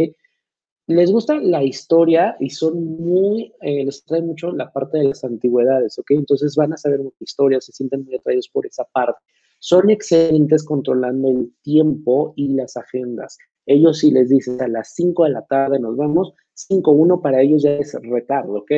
[0.88, 5.24] Les gusta la historia y son muy, eh, les trae mucho la parte de las
[5.24, 6.12] antigüedades, ¿ok?
[6.12, 9.20] Entonces van a saber mucha historia, se sienten muy atraídos por esa parte
[9.66, 13.38] son excelentes controlando el tiempo y las agendas.
[13.66, 16.34] Ellos si les dicen a las 5 de la tarde nos vamos,
[16.70, 18.72] 5-1 para ellos ya es retardo, ¿ok?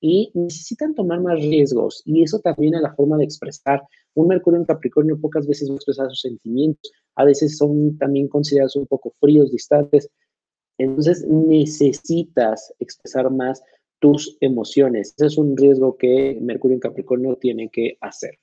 [0.00, 3.82] Y necesitan tomar más riesgos y eso también es la forma de expresar.
[4.14, 8.28] Un Mercurio en Capricornio pocas veces va a expresar sus sentimientos, a veces son también
[8.28, 10.10] considerados un poco fríos, distantes.
[10.78, 13.62] Entonces necesitas expresar más
[13.98, 15.14] tus emociones.
[15.16, 18.38] Ese es un riesgo que Mercurio en Capricornio tiene que hacer.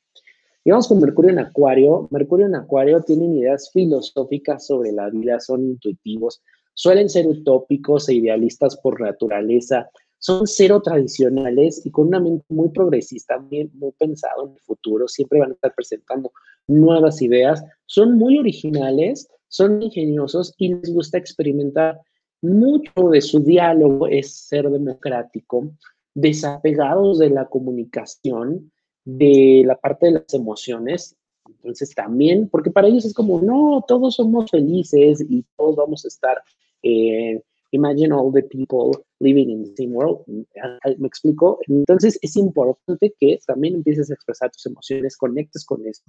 [0.65, 2.07] Y vamos con Mercurio en Acuario.
[2.11, 6.41] Mercurio en Acuario tienen ideas filosóficas sobre la vida, son intuitivos,
[6.73, 12.69] suelen ser utópicos e idealistas por naturaleza, son cero tradicionales y con una mente muy
[12.69, 16.31] progresista, muy, muy pensado en el futuro, siempre van a estar presentando
[16.67, 21.99] nuevas ideas, son muy originales, son ingeniosos y les gusta experimentar.
[22.43, 25.71] Mucho de su diálogo es ser democrático,
[26.13, 28.69] desapegados de la comunicación,
[29.05, 31.15] de la parte de las emociones.
[31.47, 36.09] Entonces también, porque para ellos es como, no, todos somos felices y todos vamos a
[36.09, 36.41] estar,
[36.81, 40.19] eh, imagine all the people living in the same world.
[40.27, 41.59] ¿Me explico?
[41.69, 46.03] Entonces es importante que también empieces a expresar tus emociones, conectes con eso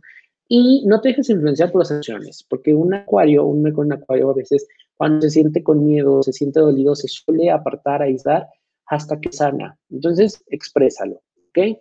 [0.49, 4.31] y no te dejes influenciar por las emociones, porque un acuario, un con un acuario
[4.31, 8.46] a veces, cuando se siente con miedo, se siente dolido, se suele apartar, aislar
[8.87, 9.78] hasta que sana.
[9.90, 11.78] Entonces, exprésalo, ¿ok?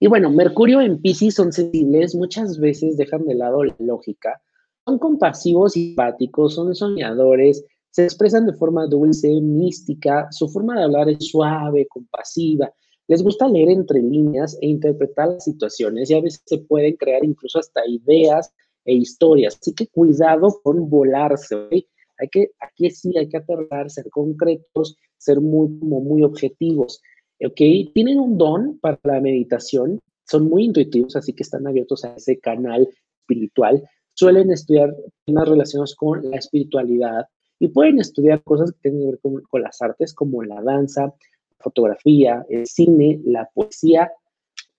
[0.00, 4.40] Y bueno, Mercurio en Pisces son sensibles, muchas veces dejan de lado la lógica,
[4.84, 10.84] son compasivos y simpáticos, son soñadores, se expresan de forma dulce, mística, su forma de
[10.84, 12.72] hablar es suave, compasiva,
[13.06, 17.24] les gusta leer entre líneas e interpretar las situaciones y a veces se pueden crear
[17.24, 18.52] incluso hasta ideas
[18.84, 19.58] e historias.
[19.60, 21.86] Así que cuidado con volarse,
[22.18, 27.00] Hay que, aquí sí hay que aterrar, ser concretos, ser muy, muy objetivos.
[27.44, 27.92] ¿ok?
[27.94, 32.38] Tienen un don para la meditación, son muy intuitivos, así que están abiertos a ese
[32.38, 32.88] canal
[33.20, 33.82] espiritual.
[34.14, 34.94] Suelen estudiar
[35.26, 37.26] temas relacionados con la espiritualidad
[37.58, 41.14] y pueden estudiar cosas que tienen que ver con, con las artes como la danza,
[41.58, 44.10] fotografía, el cine, la poesía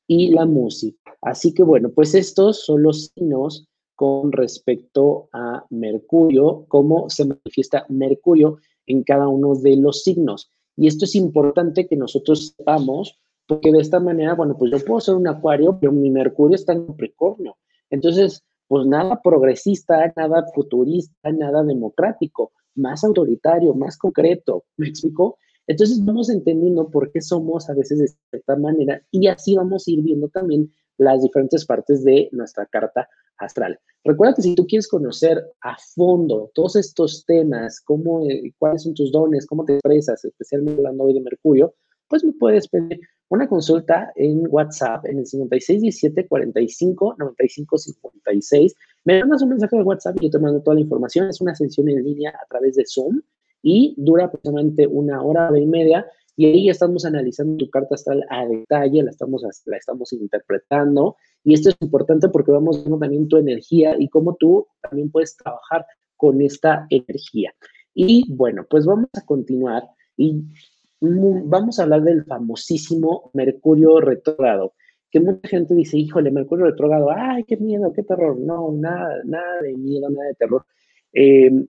[0.08, 1.16] y la música.
[1.22, 7.86] Así que bueno, pues estos son los signos con respecto a Mercurio, cómo se manifiesta
[7.90, 10.52] Mercurio en cada uno de los signos.
[10.76, 15.00] Y esto es importante que nosotros sepamos, porque de esta manera, bueno, pues yo puedo
[15.00, 17.58] ser un acuario, pero mi Mercurio está en Capricornio.
[17.90, 24.66] Entonces, pues nada progresista, nada futurista, nada democrático, más autoritario, más concreto.
[24.78, 25.38] ¿Me explico?
[25.68, 29.92] Entonces vamos entendiendo por qué somos a veces de cierta manera y así vamos a
[29.92, 33.80] ir viendo también las diferentes partes de nuestra carta astral.
[34.04, 38.94] Recuerda que si tú quieres conocer a fondo todos estos temas, cómo, eh, cuáles son
[38.94, 41.74] tus dones, cómo te expresas, especialmente hablando hoy de Mercurio,
[42.08, 48.76] pues me puedes pedir una consulta en WhatsApp en el 5617 45 95 56.
[49.06, 51.28] Me mandas un mensaje de WhatsApp y yo te mando toda la información.
[51.28, 53.22] Es una sesión en línea a través de Zoom
[53.64, 56.06] y dura aproximadamente una hora y media.
[56.38, 61.16] Y ahí estamos analizando tu carta astral a detalle, la estamos, la estamos interpretando.
[61.44, 65.38] Y esto es importante porque vamos viendo también tu energía y cómo tú también puedes
[65.38, 65.86] trabajar
[66.18, 67.54] con esta energía.
[67.94, 69.84] Y bueno, pues vamos a continuar.
[70.18, 70.44] Y
[71.00, 74.74] vamos a hablar del famosísimo Mercurio retrógrado,
[75.12, 78.38] que mucha gente dice, híjole, Mercurio retrógrado, ay, qué miedo, qué terror.
[78.38, 80.66] No, nada, nada de miedo, nada de terror.
[81.14, 81.66] Eh,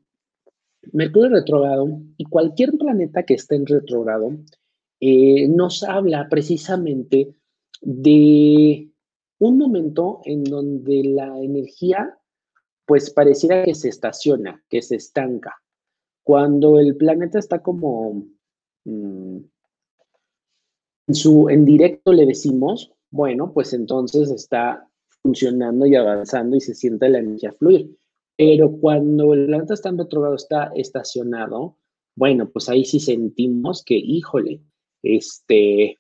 [0.93, 4.31] Mercurio retrógrado y cualquier planeta que esté en retrógrado
[5.01, 7.35] eh, nos habla precisamente
[7.81, 8.91] de
[9.39, 12.19] un momento en donde la energía
[12.87, 15.57] pues pareciera que se estaciona, que se estanca.
[16.23, 18.27] Cuando el planeta está como
[18.87, 19.39] Mm,
[21.09, 24.89] en, su, en directo le decimos, bueno, pues entonces está
[25.23, 27.97] funcionando y avanzando y se siente la energía fluir.
[28.37, 31.79] Pero cuando el planeta está en retrogrado, está estacionado,
[32.17, 34.63] bueno, pues ahí sí sentimos que, híjole,
[35.03, 35.99] este,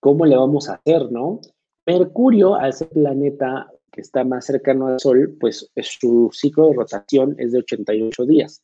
[0.00, 1.40] ¿cómo le vamos a hacer, no?
[1.86, 7.36] Mercurio, al ser planeta que está más cercano al Sol, pues su ciclo de rotación
[7.38, 8.62] es de 88 días.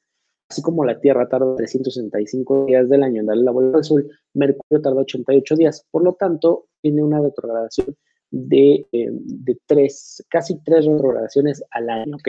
[0.48, 4.10] Así como la Tierra tarda 365 días del año en darle la vuelta al Sol,
[4.34, 5.86] Mercurio tarda 88 días.
[5.90, 7.96] Por lo tanto, tiene una retrogradación
[8.32, 12.28] de, eh, de tres, casi tres retrogradaciones al año, ¿ok?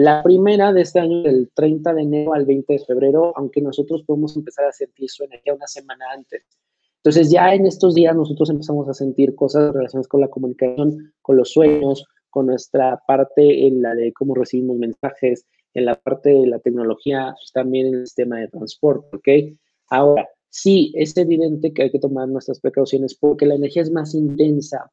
[0.00, 4.02] La primera de este año, del 30 de enero al 20 de febrero, aunque nosotros
[4.06, 6.42] podemos empezar a sentir su energía una semana antes.
[6.96, 11.36] Entonces, ya en estos días nosotros empezamos a sentir cosas relacionadas con la comunicación, con
[11.36, 16.46] los sueños, con nuestra parte en la de cómo recibimos mensajes, en la parte de
[16.46, 19.58] la tecnología, también en el sistema de transporte, ¿ok?
[19.90, 24.14] Ahora, sí, es evidente que hay que tomar nuestras precauciones porque la energía es más
[24.14, 24.90] intensa,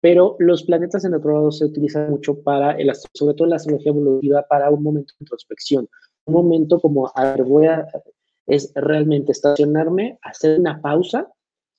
[0.00, 3.56] pero los planetas en otro lado se utilizan mucho para, el, sobre todo en la
[3.56, 5.88] astrología evolutiva, para un momento de introspección,
[6.26, 7.86] un momento como, a ver, voy a,
[8.46, 11.28] es realmente estacionarme, hacer una pausa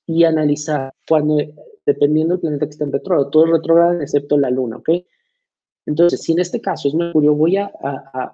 [0.06, 1.36] y analizar cuando,
[1.84, 4.90] dependiendo del planeta que esté en retrógrado, todo es retrógrado excepto la luna, ¿ok?
[5.86, 7.66] Entonces, si en este caso es Mercurio, voy a,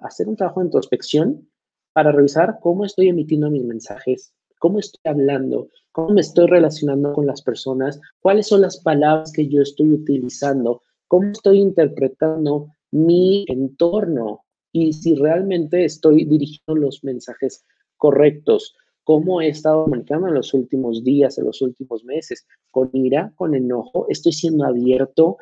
[0.01, 1.49] hacer un trabajo de introspección
[1.93, 7.25] para revisar cómo estoy emitiendo mis mensajes, cómo estoy hablando, cómo me estoy relacionando con
[7.25, 14.43] las personas, cuáles son las palabras que yo estoy utilizando, cómo estoy interpretando mi entorno
[14.71, 17.65] y si realmente estoy dirigiendo los mensajes
[17.97, 23.33] correctos, cómo he estado comunicando en los últimos días, en los últimos meses, con ira,
[23.35, 25.37] con enojo, estoy siendo abierto,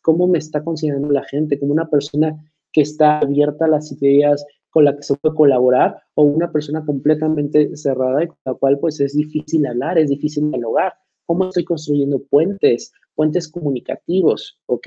[0.00, 2.36] cómo me está considerando la gente, como una persona
[2.72, 6.84] que está abierta a las ideas con la que se puede colaborar o una persona
[6.84, 10.94] completamente cerrada y con la cual pues es difícil hablar, es difícil dialogar.
[11.26, 14.86] ¿Cómo estoy construyendo puentes, puentes comunicativos, ok?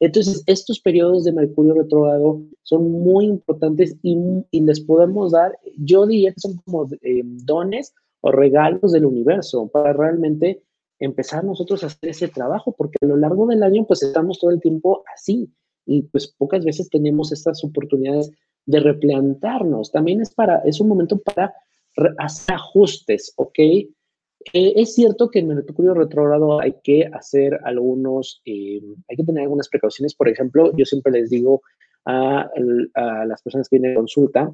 [0.00, 4.16] Entonces, estos periodos de Mercurio retrógrado son muy importantes y,
[4.50, 9.92] les podemos dar, yo diría que son como eh, dones o regalos del universo para
[9.92, 10.62] realmente
[10.98, 14.50] empezar nosotros a hacer ese trabajo, porque a lo largo del año pues estamos todo
[14.50, 15.52] el tiempo así
[15.84, 18.30] y pues pocas veces tenemos estas oportunidades
[18.66, 19.90] de replantarnos.
[19.90, 21.54] También es para, es un momento para
[22.18, 23.58] hacer ajustes, ¿ok?
[23.58, 23.90] Eh,
[24.52, 29.42] es cierto que en el Mercurio retrógrado hay que hacer algunos, eh, hay que tener
[29.42, 30.14] algunas precauciones.
[30.14, 31.62] Por ejemplo, yo siempre les digo
[32.04, 32.50] a,
[32.94, 34.52] a las personas que vienen a consulta,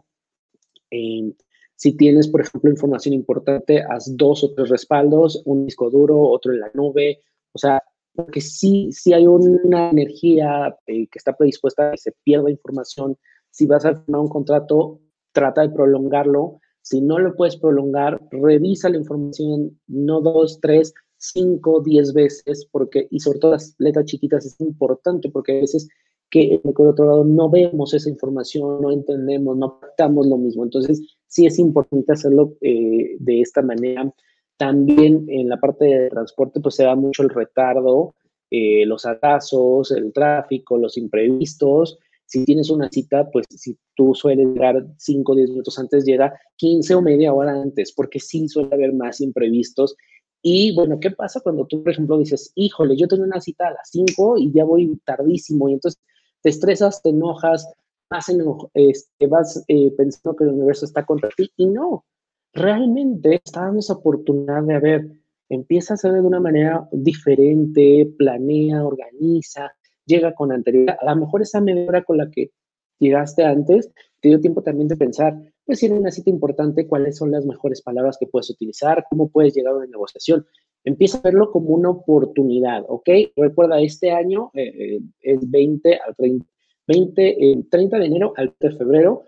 [0.91, 1.33] eh,
[1.77, 6.53] si tienes, por ejemplo, información importante, haz dos o tres respaldos, un disco duro, otro
[6.53, 7.23] en la nube.
[7.53, 7.81] O sea,
[8.13, 13.17] porque sí, sí hay una energía que está predispuesta a que se pierda información.
[13.51, 15.01] Si vas a firmar un contrato,
[15.33, 16.61] trata de prolongarlo.
[16.83, 23.09] Si no lo puedes prolongar, revisa la información, no dos, tres, cinco, diez veces, porque,
[23.11, 25.89] y sobre todo las letras chiquitas es importante porque a veces
[26.31, 30.65] que por otro lado no vemos esa información, no entendemos, no captamos lo mismo.
[30.65, 34.13] Entonces, sí es importante hacerlo eh, de esta manera.
[34.57, 38.15] También en la parte de transporte, pues se da mucho el retardo,
[38.51, 41.99] eh, los atrasos, el tráfico, los imprevistos.
[42.29, 46.39] Si tienes una cita, pues si tú sueles llegar 5 o 10 minutos antes, llega
[46.57, 49.97] 15 o media hora antes, porque sí suele haber más imprevistos.
[50.43, 53.73] Y bueno, ¿qué pasa cuando tú, por ejemplo, dices, híjole, yo tengo una cita a
[53.73, 55.71] las 5 y ya voy tardísimo?
[55.71, 56.01] Y entonces
[56.43, 57.67] te estresas, te enojas,
[58.11, 58.27] vas,
[58.75, 62.05] este, vas eh, pensando que el universo está contra ti y no,
[62.53, 65.11] realmente está dando esa oportunidad de, ver,
[65.49, 69.73] empieza a hacer de una manera diferente, planea, organiza,
[70.09, 70.97] llega con anterioridad.
[71.01, 72.51] A lo mejor esa media con la que
[72.99, 73.91] llegaste antes
[74.21, 77.47] te dio tiempo también de pensar, pues si en una cita importante, cuáles son las
[77.47, 80.45] mejores palabras que puedes utilizar, cómo puedes llegar a una negociación.
[80.85, 83.09] Empieza a verlo como una oportunidad, ¿ok?
[83.37, 86.47] Recuerda, este año eh, eh, es 20 al 30,
[86.87, 89.23] 20, 30 de enero al 3 de febrero.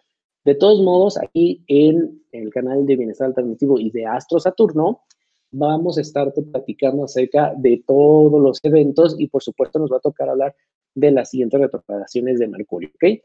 [0.45, 5.03] De todos modos, aquí en el canal de Bienestar Alternativo y de Astro Saturno,
[5.53, 10.01] vamos a estarte platicando acerca de todos los eventos y por supuesto nos va a
[10.01, 10.55] tocar hablar
[10.95, 13.21] de las siguientes retrogradaciones de Mercurio, ¿ok?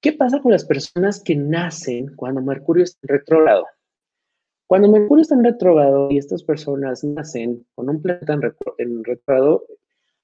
[0.00, 3.66] ¿Qué pasa con las personas que nacen cuando Mercurio está en retrógrado?
[4.66, 8.40] Cuando Mercurio está en retrógrado y estas personas nacen con un planeta en,
[8.78, 9.64] en retrógrado,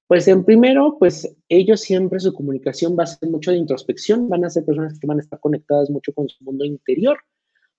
[0.07, 4.45] pues en primero, pues ellos siempre su comunicación va a ser mucho de introspección, van
[4.45, 7.19] a ser personas que van a estar conectadas mucho con su mundo interior.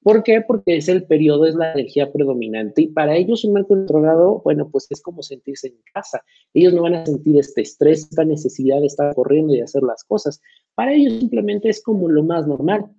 [0.04, 0.42] ¿Por qué?
[0.42, 4.70] Porque es el periodo, es la energía predominante y para ellos un Mercurio retrógrado, bueno,
[4.70, 6.22] pues es como sentirse en casa.
[6.54, 10.04] Ellos no van a sentir este estrés, esta necesidad de estar corriendo y hacer las
[10.04, 10.42] cosas.
[10.76, 12.92] Para ellos simplemente es como lo más normal.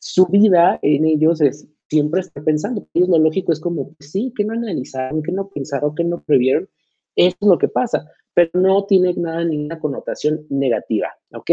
[0.00, 2.86] Su vida en ellos es siempre estar pensando.
[2.94, 6.22] Ellos lo lógico es como, pues sí, que no analizaron, que no pensaron, que no
[6.22, 6.68] previeron.
[7.14, 11.50] Es lo que pasa, pero no tiene nada, ninguna connotación negativa, ¿ok?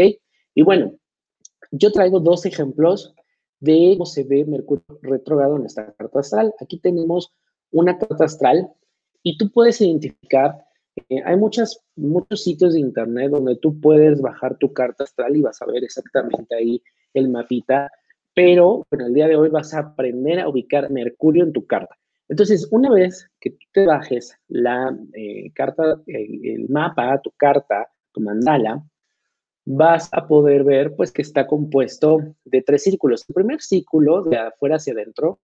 [0.54, 0.92] Y bueno,
[1.70, 3.14] yo traigo dos ejemplos
[3.60, 6.54] de cómo se ve Mercurio retrógrado en nuestra carta astral.
[6.60, 7.32] Aquí tenemos
[7.70, 8.70] una carta astral
[9.22, 10.64] y tú puedes identificar,
[11.08, 15.42] eh, hay muchas, muchos sitios de internet donde tú puedes bajar tu carta astral y
[15.42, 16.82] vas a ver exactamente ahí
[17.14, 17.90] el mapita,
[18.34, 21.96] pero bueno, el día de hoy vas a aprender a ubicar Mercurio en tu carta.
[22.28, 27.88] Entonces, una vez que tú te bajes la eh, carta, eh, el mapa, tu carta,
[28.12, 28.84] tu mandala,
[29.70, 33.26] vas a poder ver pues que está compuesto de tres círculos.
[33.28, 35.40] El primer círculo, de afuera hacia adentro,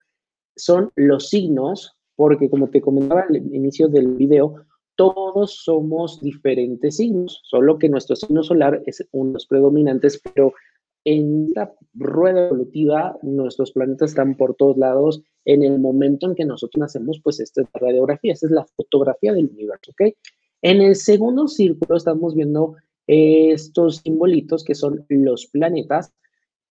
[0.55, 4.55] son los signos, porque como te comentaba al inicio del video,
[4.95, 10.53] todos somos diferentes signos, solo que nuestro signo solar es uno de los predominantes, pero
[11.03, 15.21] en esta rueda evolutiva nuestros planetas están por todos lados.
[15.43, 18.65] En el momento en que nosotros nacemos, pues esta es la radiografía, esta es la
[18.75, 20.15] fotografía del universo, ¿ok?
[20.63, 22.75] En el segundo círculo estamos viendo
[23.07, 26.13] estos simbolitos que son los planetas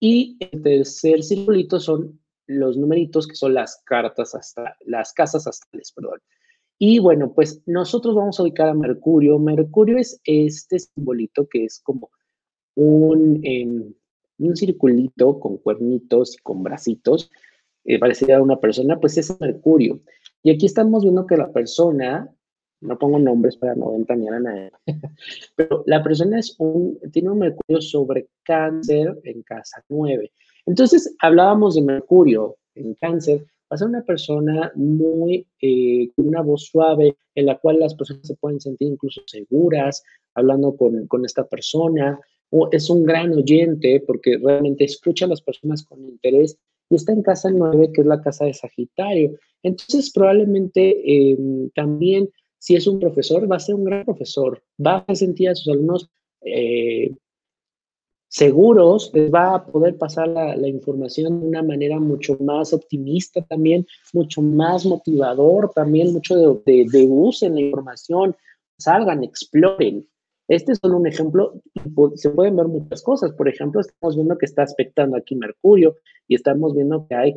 [0.00, 5.92] y el tercer simbolito son los numeritos que son las cartas hasta las casas astrales,
[5.92, 6.20] perdón.
[6.78, 9.38] Y bueno, pues nosotros vamos a ubicar a Mercurio.
[9.38, 12.10] Mercurio es este simbolito que es como
[12.74, 13.94] un, em,
[14.38, 17.30] un circulito con cuernitos y con bracitos,
[17.84, 20.00] eh, pareciera una persona, pues es Mercurio.
[20.42, 22.34] Y aquí estamos viendo que la persona
[22.84, 24.70] no pongo nombres para no ventanear a nadie,
[25.56, 30.30] pero la persona es un, tiene un Mercurio sobre cáncer en casa 9.
[30.66, 36.42] Entonces, hablábamos de Mercurio en cáncer, va a ser una persona muy, eh, con una
[36.42, 40.02] voz suave, en la cual las personas se pueden sentir incluso seguras
[40.34, 42.18] hablando con, con esta persona,
[42.50, 46.56] o es un gran oyente porque realmente escucha a las personas con interés
[46.90, 49.38] y está en casa 9, que es la casa de Sagitario.
[49.62, 52.28] Entonces, probablemente em, también
[52.64, 55.68] si es un profesor, va a ser un gran profesor, va a sentir a sus
[55.68, 56.08] alumnos
[56.40, 57.14] eh,
[58.26, 63.86] seguros, les va a poder pasar la, información de una manera mucho más optimista también,
[64.14, 68.34] mucho más motivador también, mucho de, de, usen la información,
[68.78, 70.08] salgan, exploren.
[70.48, 71.60] Este es solo un ejemplo,
[72.14, 73.32] se pueden ver muchas cosas.
[73.32, 75.98] Por ejemplo, estamos viendo que está aspectando aquí Mercurio
[76.28, 77.34] y estamos viendo que hay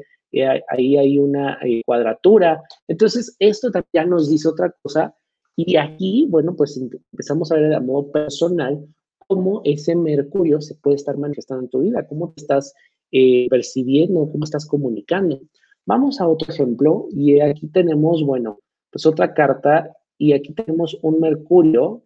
[0.69, 2.61] ahí hay una eh, cuadratura.
[2.87, 5.15] Entonces, esto ya nos dice otra cosa.
[5.55, 8.85] Y aquí, bueno, pues empezamos a ver a modo personal
[9.27, 12.73] cómo ese Mercurio se puede estar manifestando en tu vida, cómo te estás
[13.11, 15.39] eh, percibiendo, cómo estás comunicando.
[15.85, 18.59] Vamos a otro ejemplo y aquí tenemos, bueno,
[18.91, 22.03] pues otra carta y aquí tenemos un Mercurio,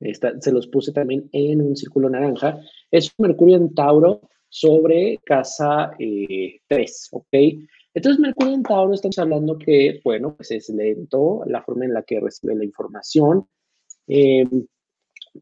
[0.00, 5.92] se los puse también en un círculo naranja, es un Mercurio en Tauro sobre casa
[5.96, 6.60] 3, eh,
[7.12, 7.64] ¿ok?
[7.94, 12.02] Entonces, Mercurio en Tauro estamos hablando que, bueno, pues es lento la forma en la
[12.02, 13.48] que recibe la información,
[14.06, 14.44] eh,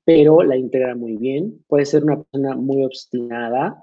[0.05, 1.65] pero la integra muy bien.
[1.67, 3.83] Puede ser una persona muy obstinada,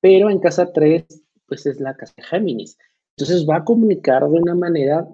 [0.00, 1.04] pero en casa 3,
[1.46, 2.78] pues es la casa de Géminis.
[3.16, 5.06] Entonces, va a comunicar de una manera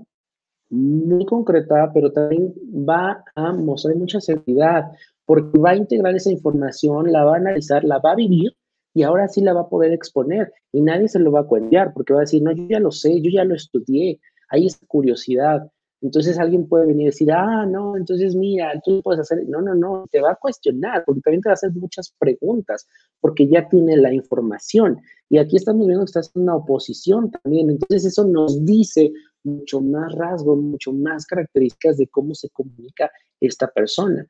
[0.71, 2.55] muy concreta, pero también
[2.89, 4.85] va a mostrar mucha seguridad,
[5.25, 8.55] porque va a integrar esa información, la va a analizar, la va a vivir
[8.99, 11.92] y ahora sí la va a poder exponer y nadie se lo va a cuentear
[11.94, 14.18] porque va a decir, no, yo ya lo sé, yo ya lo estudié,
[14.49, 15.70] hay esa curiosidad.
[16.01, 19.76] Entonces alguien puede venir y decir, ah, no, entonces mira, tú puedes hacer, no, no,
[19.76, 22.88] no, te va a cuestionar, porque también te va a hacer muchas preguntas,
[23.20, 24.99] porque ya tiene la información.
[25.28, 29.12] Y aquí estamos viendo que estás en una oposición también, entonces eso nos dice
[29.44, 34.26] mucho más rasgo, mucho más características de cómo se comunica esta persona.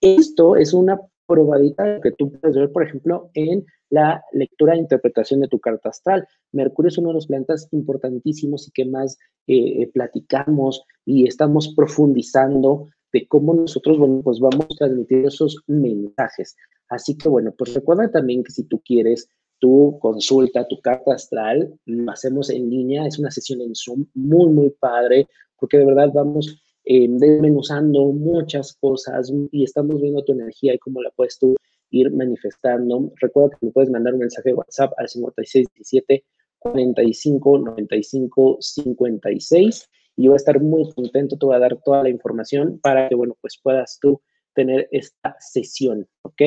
[0.00, 1.00] Esto es una
[1.32, 5.88] probadita que tú puedes ver, por ejemplo, en la lectura e interpretación de tu carta
[5.88, 6.26] astral.
[6.52, 12.88] Mercurio es uno de los planetas importantísimos y que más eh, platicamos y estamos profundizando
[13.12, 16.54] de cómo nosotros, bueno, pues vamos a transmitir esos mensajes.
[16.88, 19.28] Así que, bueno, pues recuerda también que si tú quieres
[19.58, 24.50] tu consulta, tu carta astral, lo hacemos en línea, es una sesión en Zoom muy,
[24.50, 25.28] muy padre,
[25.58, 31.02] porque de verdad vamos eh, desmenuzando muchas cosas y estamos viendo tu energía y cómo
[31.02, 31.56] la puedes tú
[31.90, 33.12] ir manifestando.
[33.20, 36.24] Recuerda que me puedes mandar un mensaje de WhatsApp al 5617
[36.58, 42.02] 45 95 56 y yo voy a estar muy contento, te voy a dar toda
[42.02, 44.20] la información para que, bueno, pues puedas tú
[44.54, 46.42] tener esta sesión, ¿ok?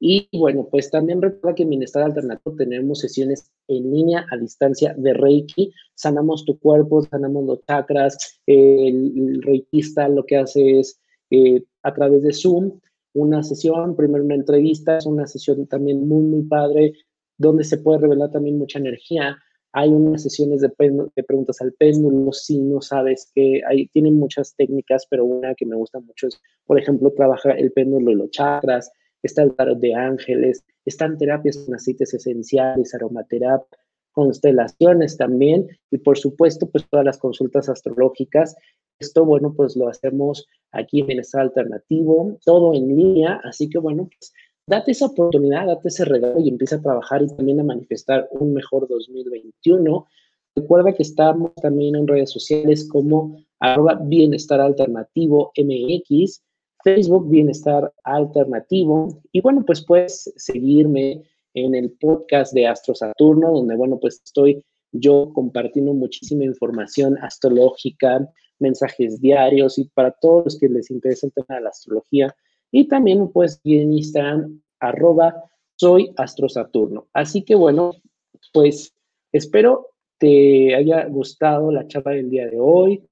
[0.00, 4.94] Y bueno, pues también recuerda que en Bienestar Alternativo tenemos sesiones en línea a distancia
[4.96, 5.72] de Reiki.
[5.94, 8.40] Sanamos tu cuerpo, sanamos los chakras.
[8.46, 12.78] el, el reikista lo que hace es eh, a través de Zoom
[13.14, 16.92] una sesión, primero una entrevista, es una sesión también muy, muy padre,
[17.36, 19.36] donde se puede revelar también mucha energía.
[19.72, 20.70] Hay unas sesiones de,
[21.16, 25.66] de preguntas al péndulo, si no sabes que hay, tienen muchas técnicas, pero una que
[25.66, 28.90] me gusta mucho es, por ejemplo, trabajar el péndulo y los chakras
[29.22, 33.78] está el tarot de ángeles, están terapias con aceites esenciales, aromaterapia,
[34.12, 38.56] constelaciones también y por supuesto pues todas las consultas astrológicas.
[38.98, 44.08] Esto bueno pues lo hacemos aquí en Bienestar Alternativo, todo en línea, así que bueno
[44.08, 44.32] pues
[44.66, 48.54] date esa oportunidad, date ese regalo y empieza a trabajar y también a manifestar un
[48.54, 50.06] mejor 2021.
[50.56, 56.42] Recuerda que estamos también en redes sociales como arroba bienestar alternativo MX
[56.94, 59.20] Facebook Bienestar Alternativo.
[59.30, 61.22] Y bueno, pues puedes seguirme
[61.52, 68.26] en el podcast de Astro Saturno, donde bueno, pues estoy yo compartiendo muchísima información astrológica,
[68.58, 72.34] mensajes diarios y para todos los que les interesa el tema de la astrología.
[72.70, 75.44] Y también pues en Instagram, arroba
[75.76, 77.08] soy Astro Saturno.
[77.12, 77.92] Así que bueno,
[78.54, 78.94] pues
[79.32, 83.04] espero te haya gustado la charla del día de hoy,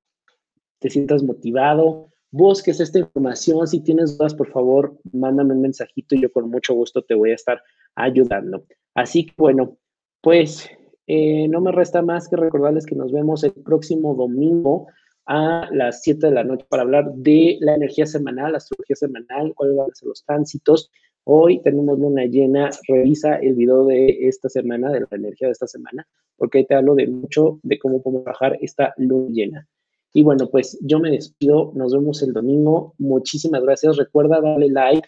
[0.78, 3.66] te sientas motivado, busques esta información.
[3.66, 7.30] Si tienes dudas, por favor, mándame un mensajito y yo con mucho gusto te voy
[7.30, 7.62] a estar
[7.94, 8.64] ayudando.
[8.94, 9.78] Así que bueno,
[10.20, 10.68] pues
[11.06, 14.88] eh, no me resta más que recordarles que nos vemos el próximo domingo
[15.24, 19.54] a las 7 de la noche para hablar de la energía semanal, la astrología semanal,
[19.54, 20.90] cuáles van a ser los tránsitos.
[21.24, 25.66] Hoy tenemos luna llena, revisa el video de esta semana, de la energía de esta
[25.66, 26.06] semana,
[26.36, 29.68] porque ahí te hablo de mucho de cómo podemos bajar esta luna llena.
[30.16, 32.94] Y bueno, pues yo me despido, nos vemos el domingo.
[32.96, 33.98] Muchísimas gracias.
[33.98, 35.06] Recuerda darle like,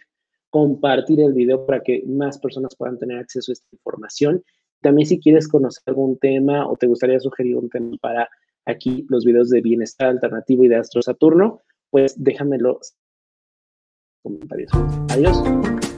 [0.50, 4.44] compartir el video para que más personas puedan tener acceso a esta información.
[4.82, 8.28] También si quieres conocer algún tema o te gustaría sugerir un tema para
[8.66, 12.94] aquí los videos de bienestar alternativo y de Astro Saturno, pues déjamelo en los
[14.22, 14.70] comentarios.
[15.08, 15.97] Adiós.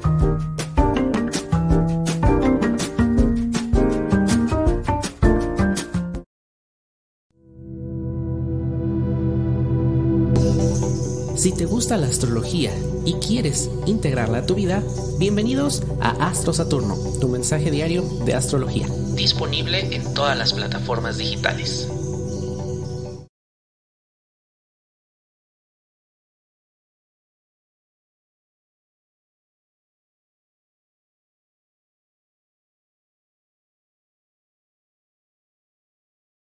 [11.41, 12.70] Si te gusta la astrología
[13.07, 14.82] y quieres integrarla a tu vida,
[15.18, 18.86] bienvenidos a Astro Saturno, tu mensaje diario de astrología.
[19.14, 21.88] Disponible en todas las plataformas digitales.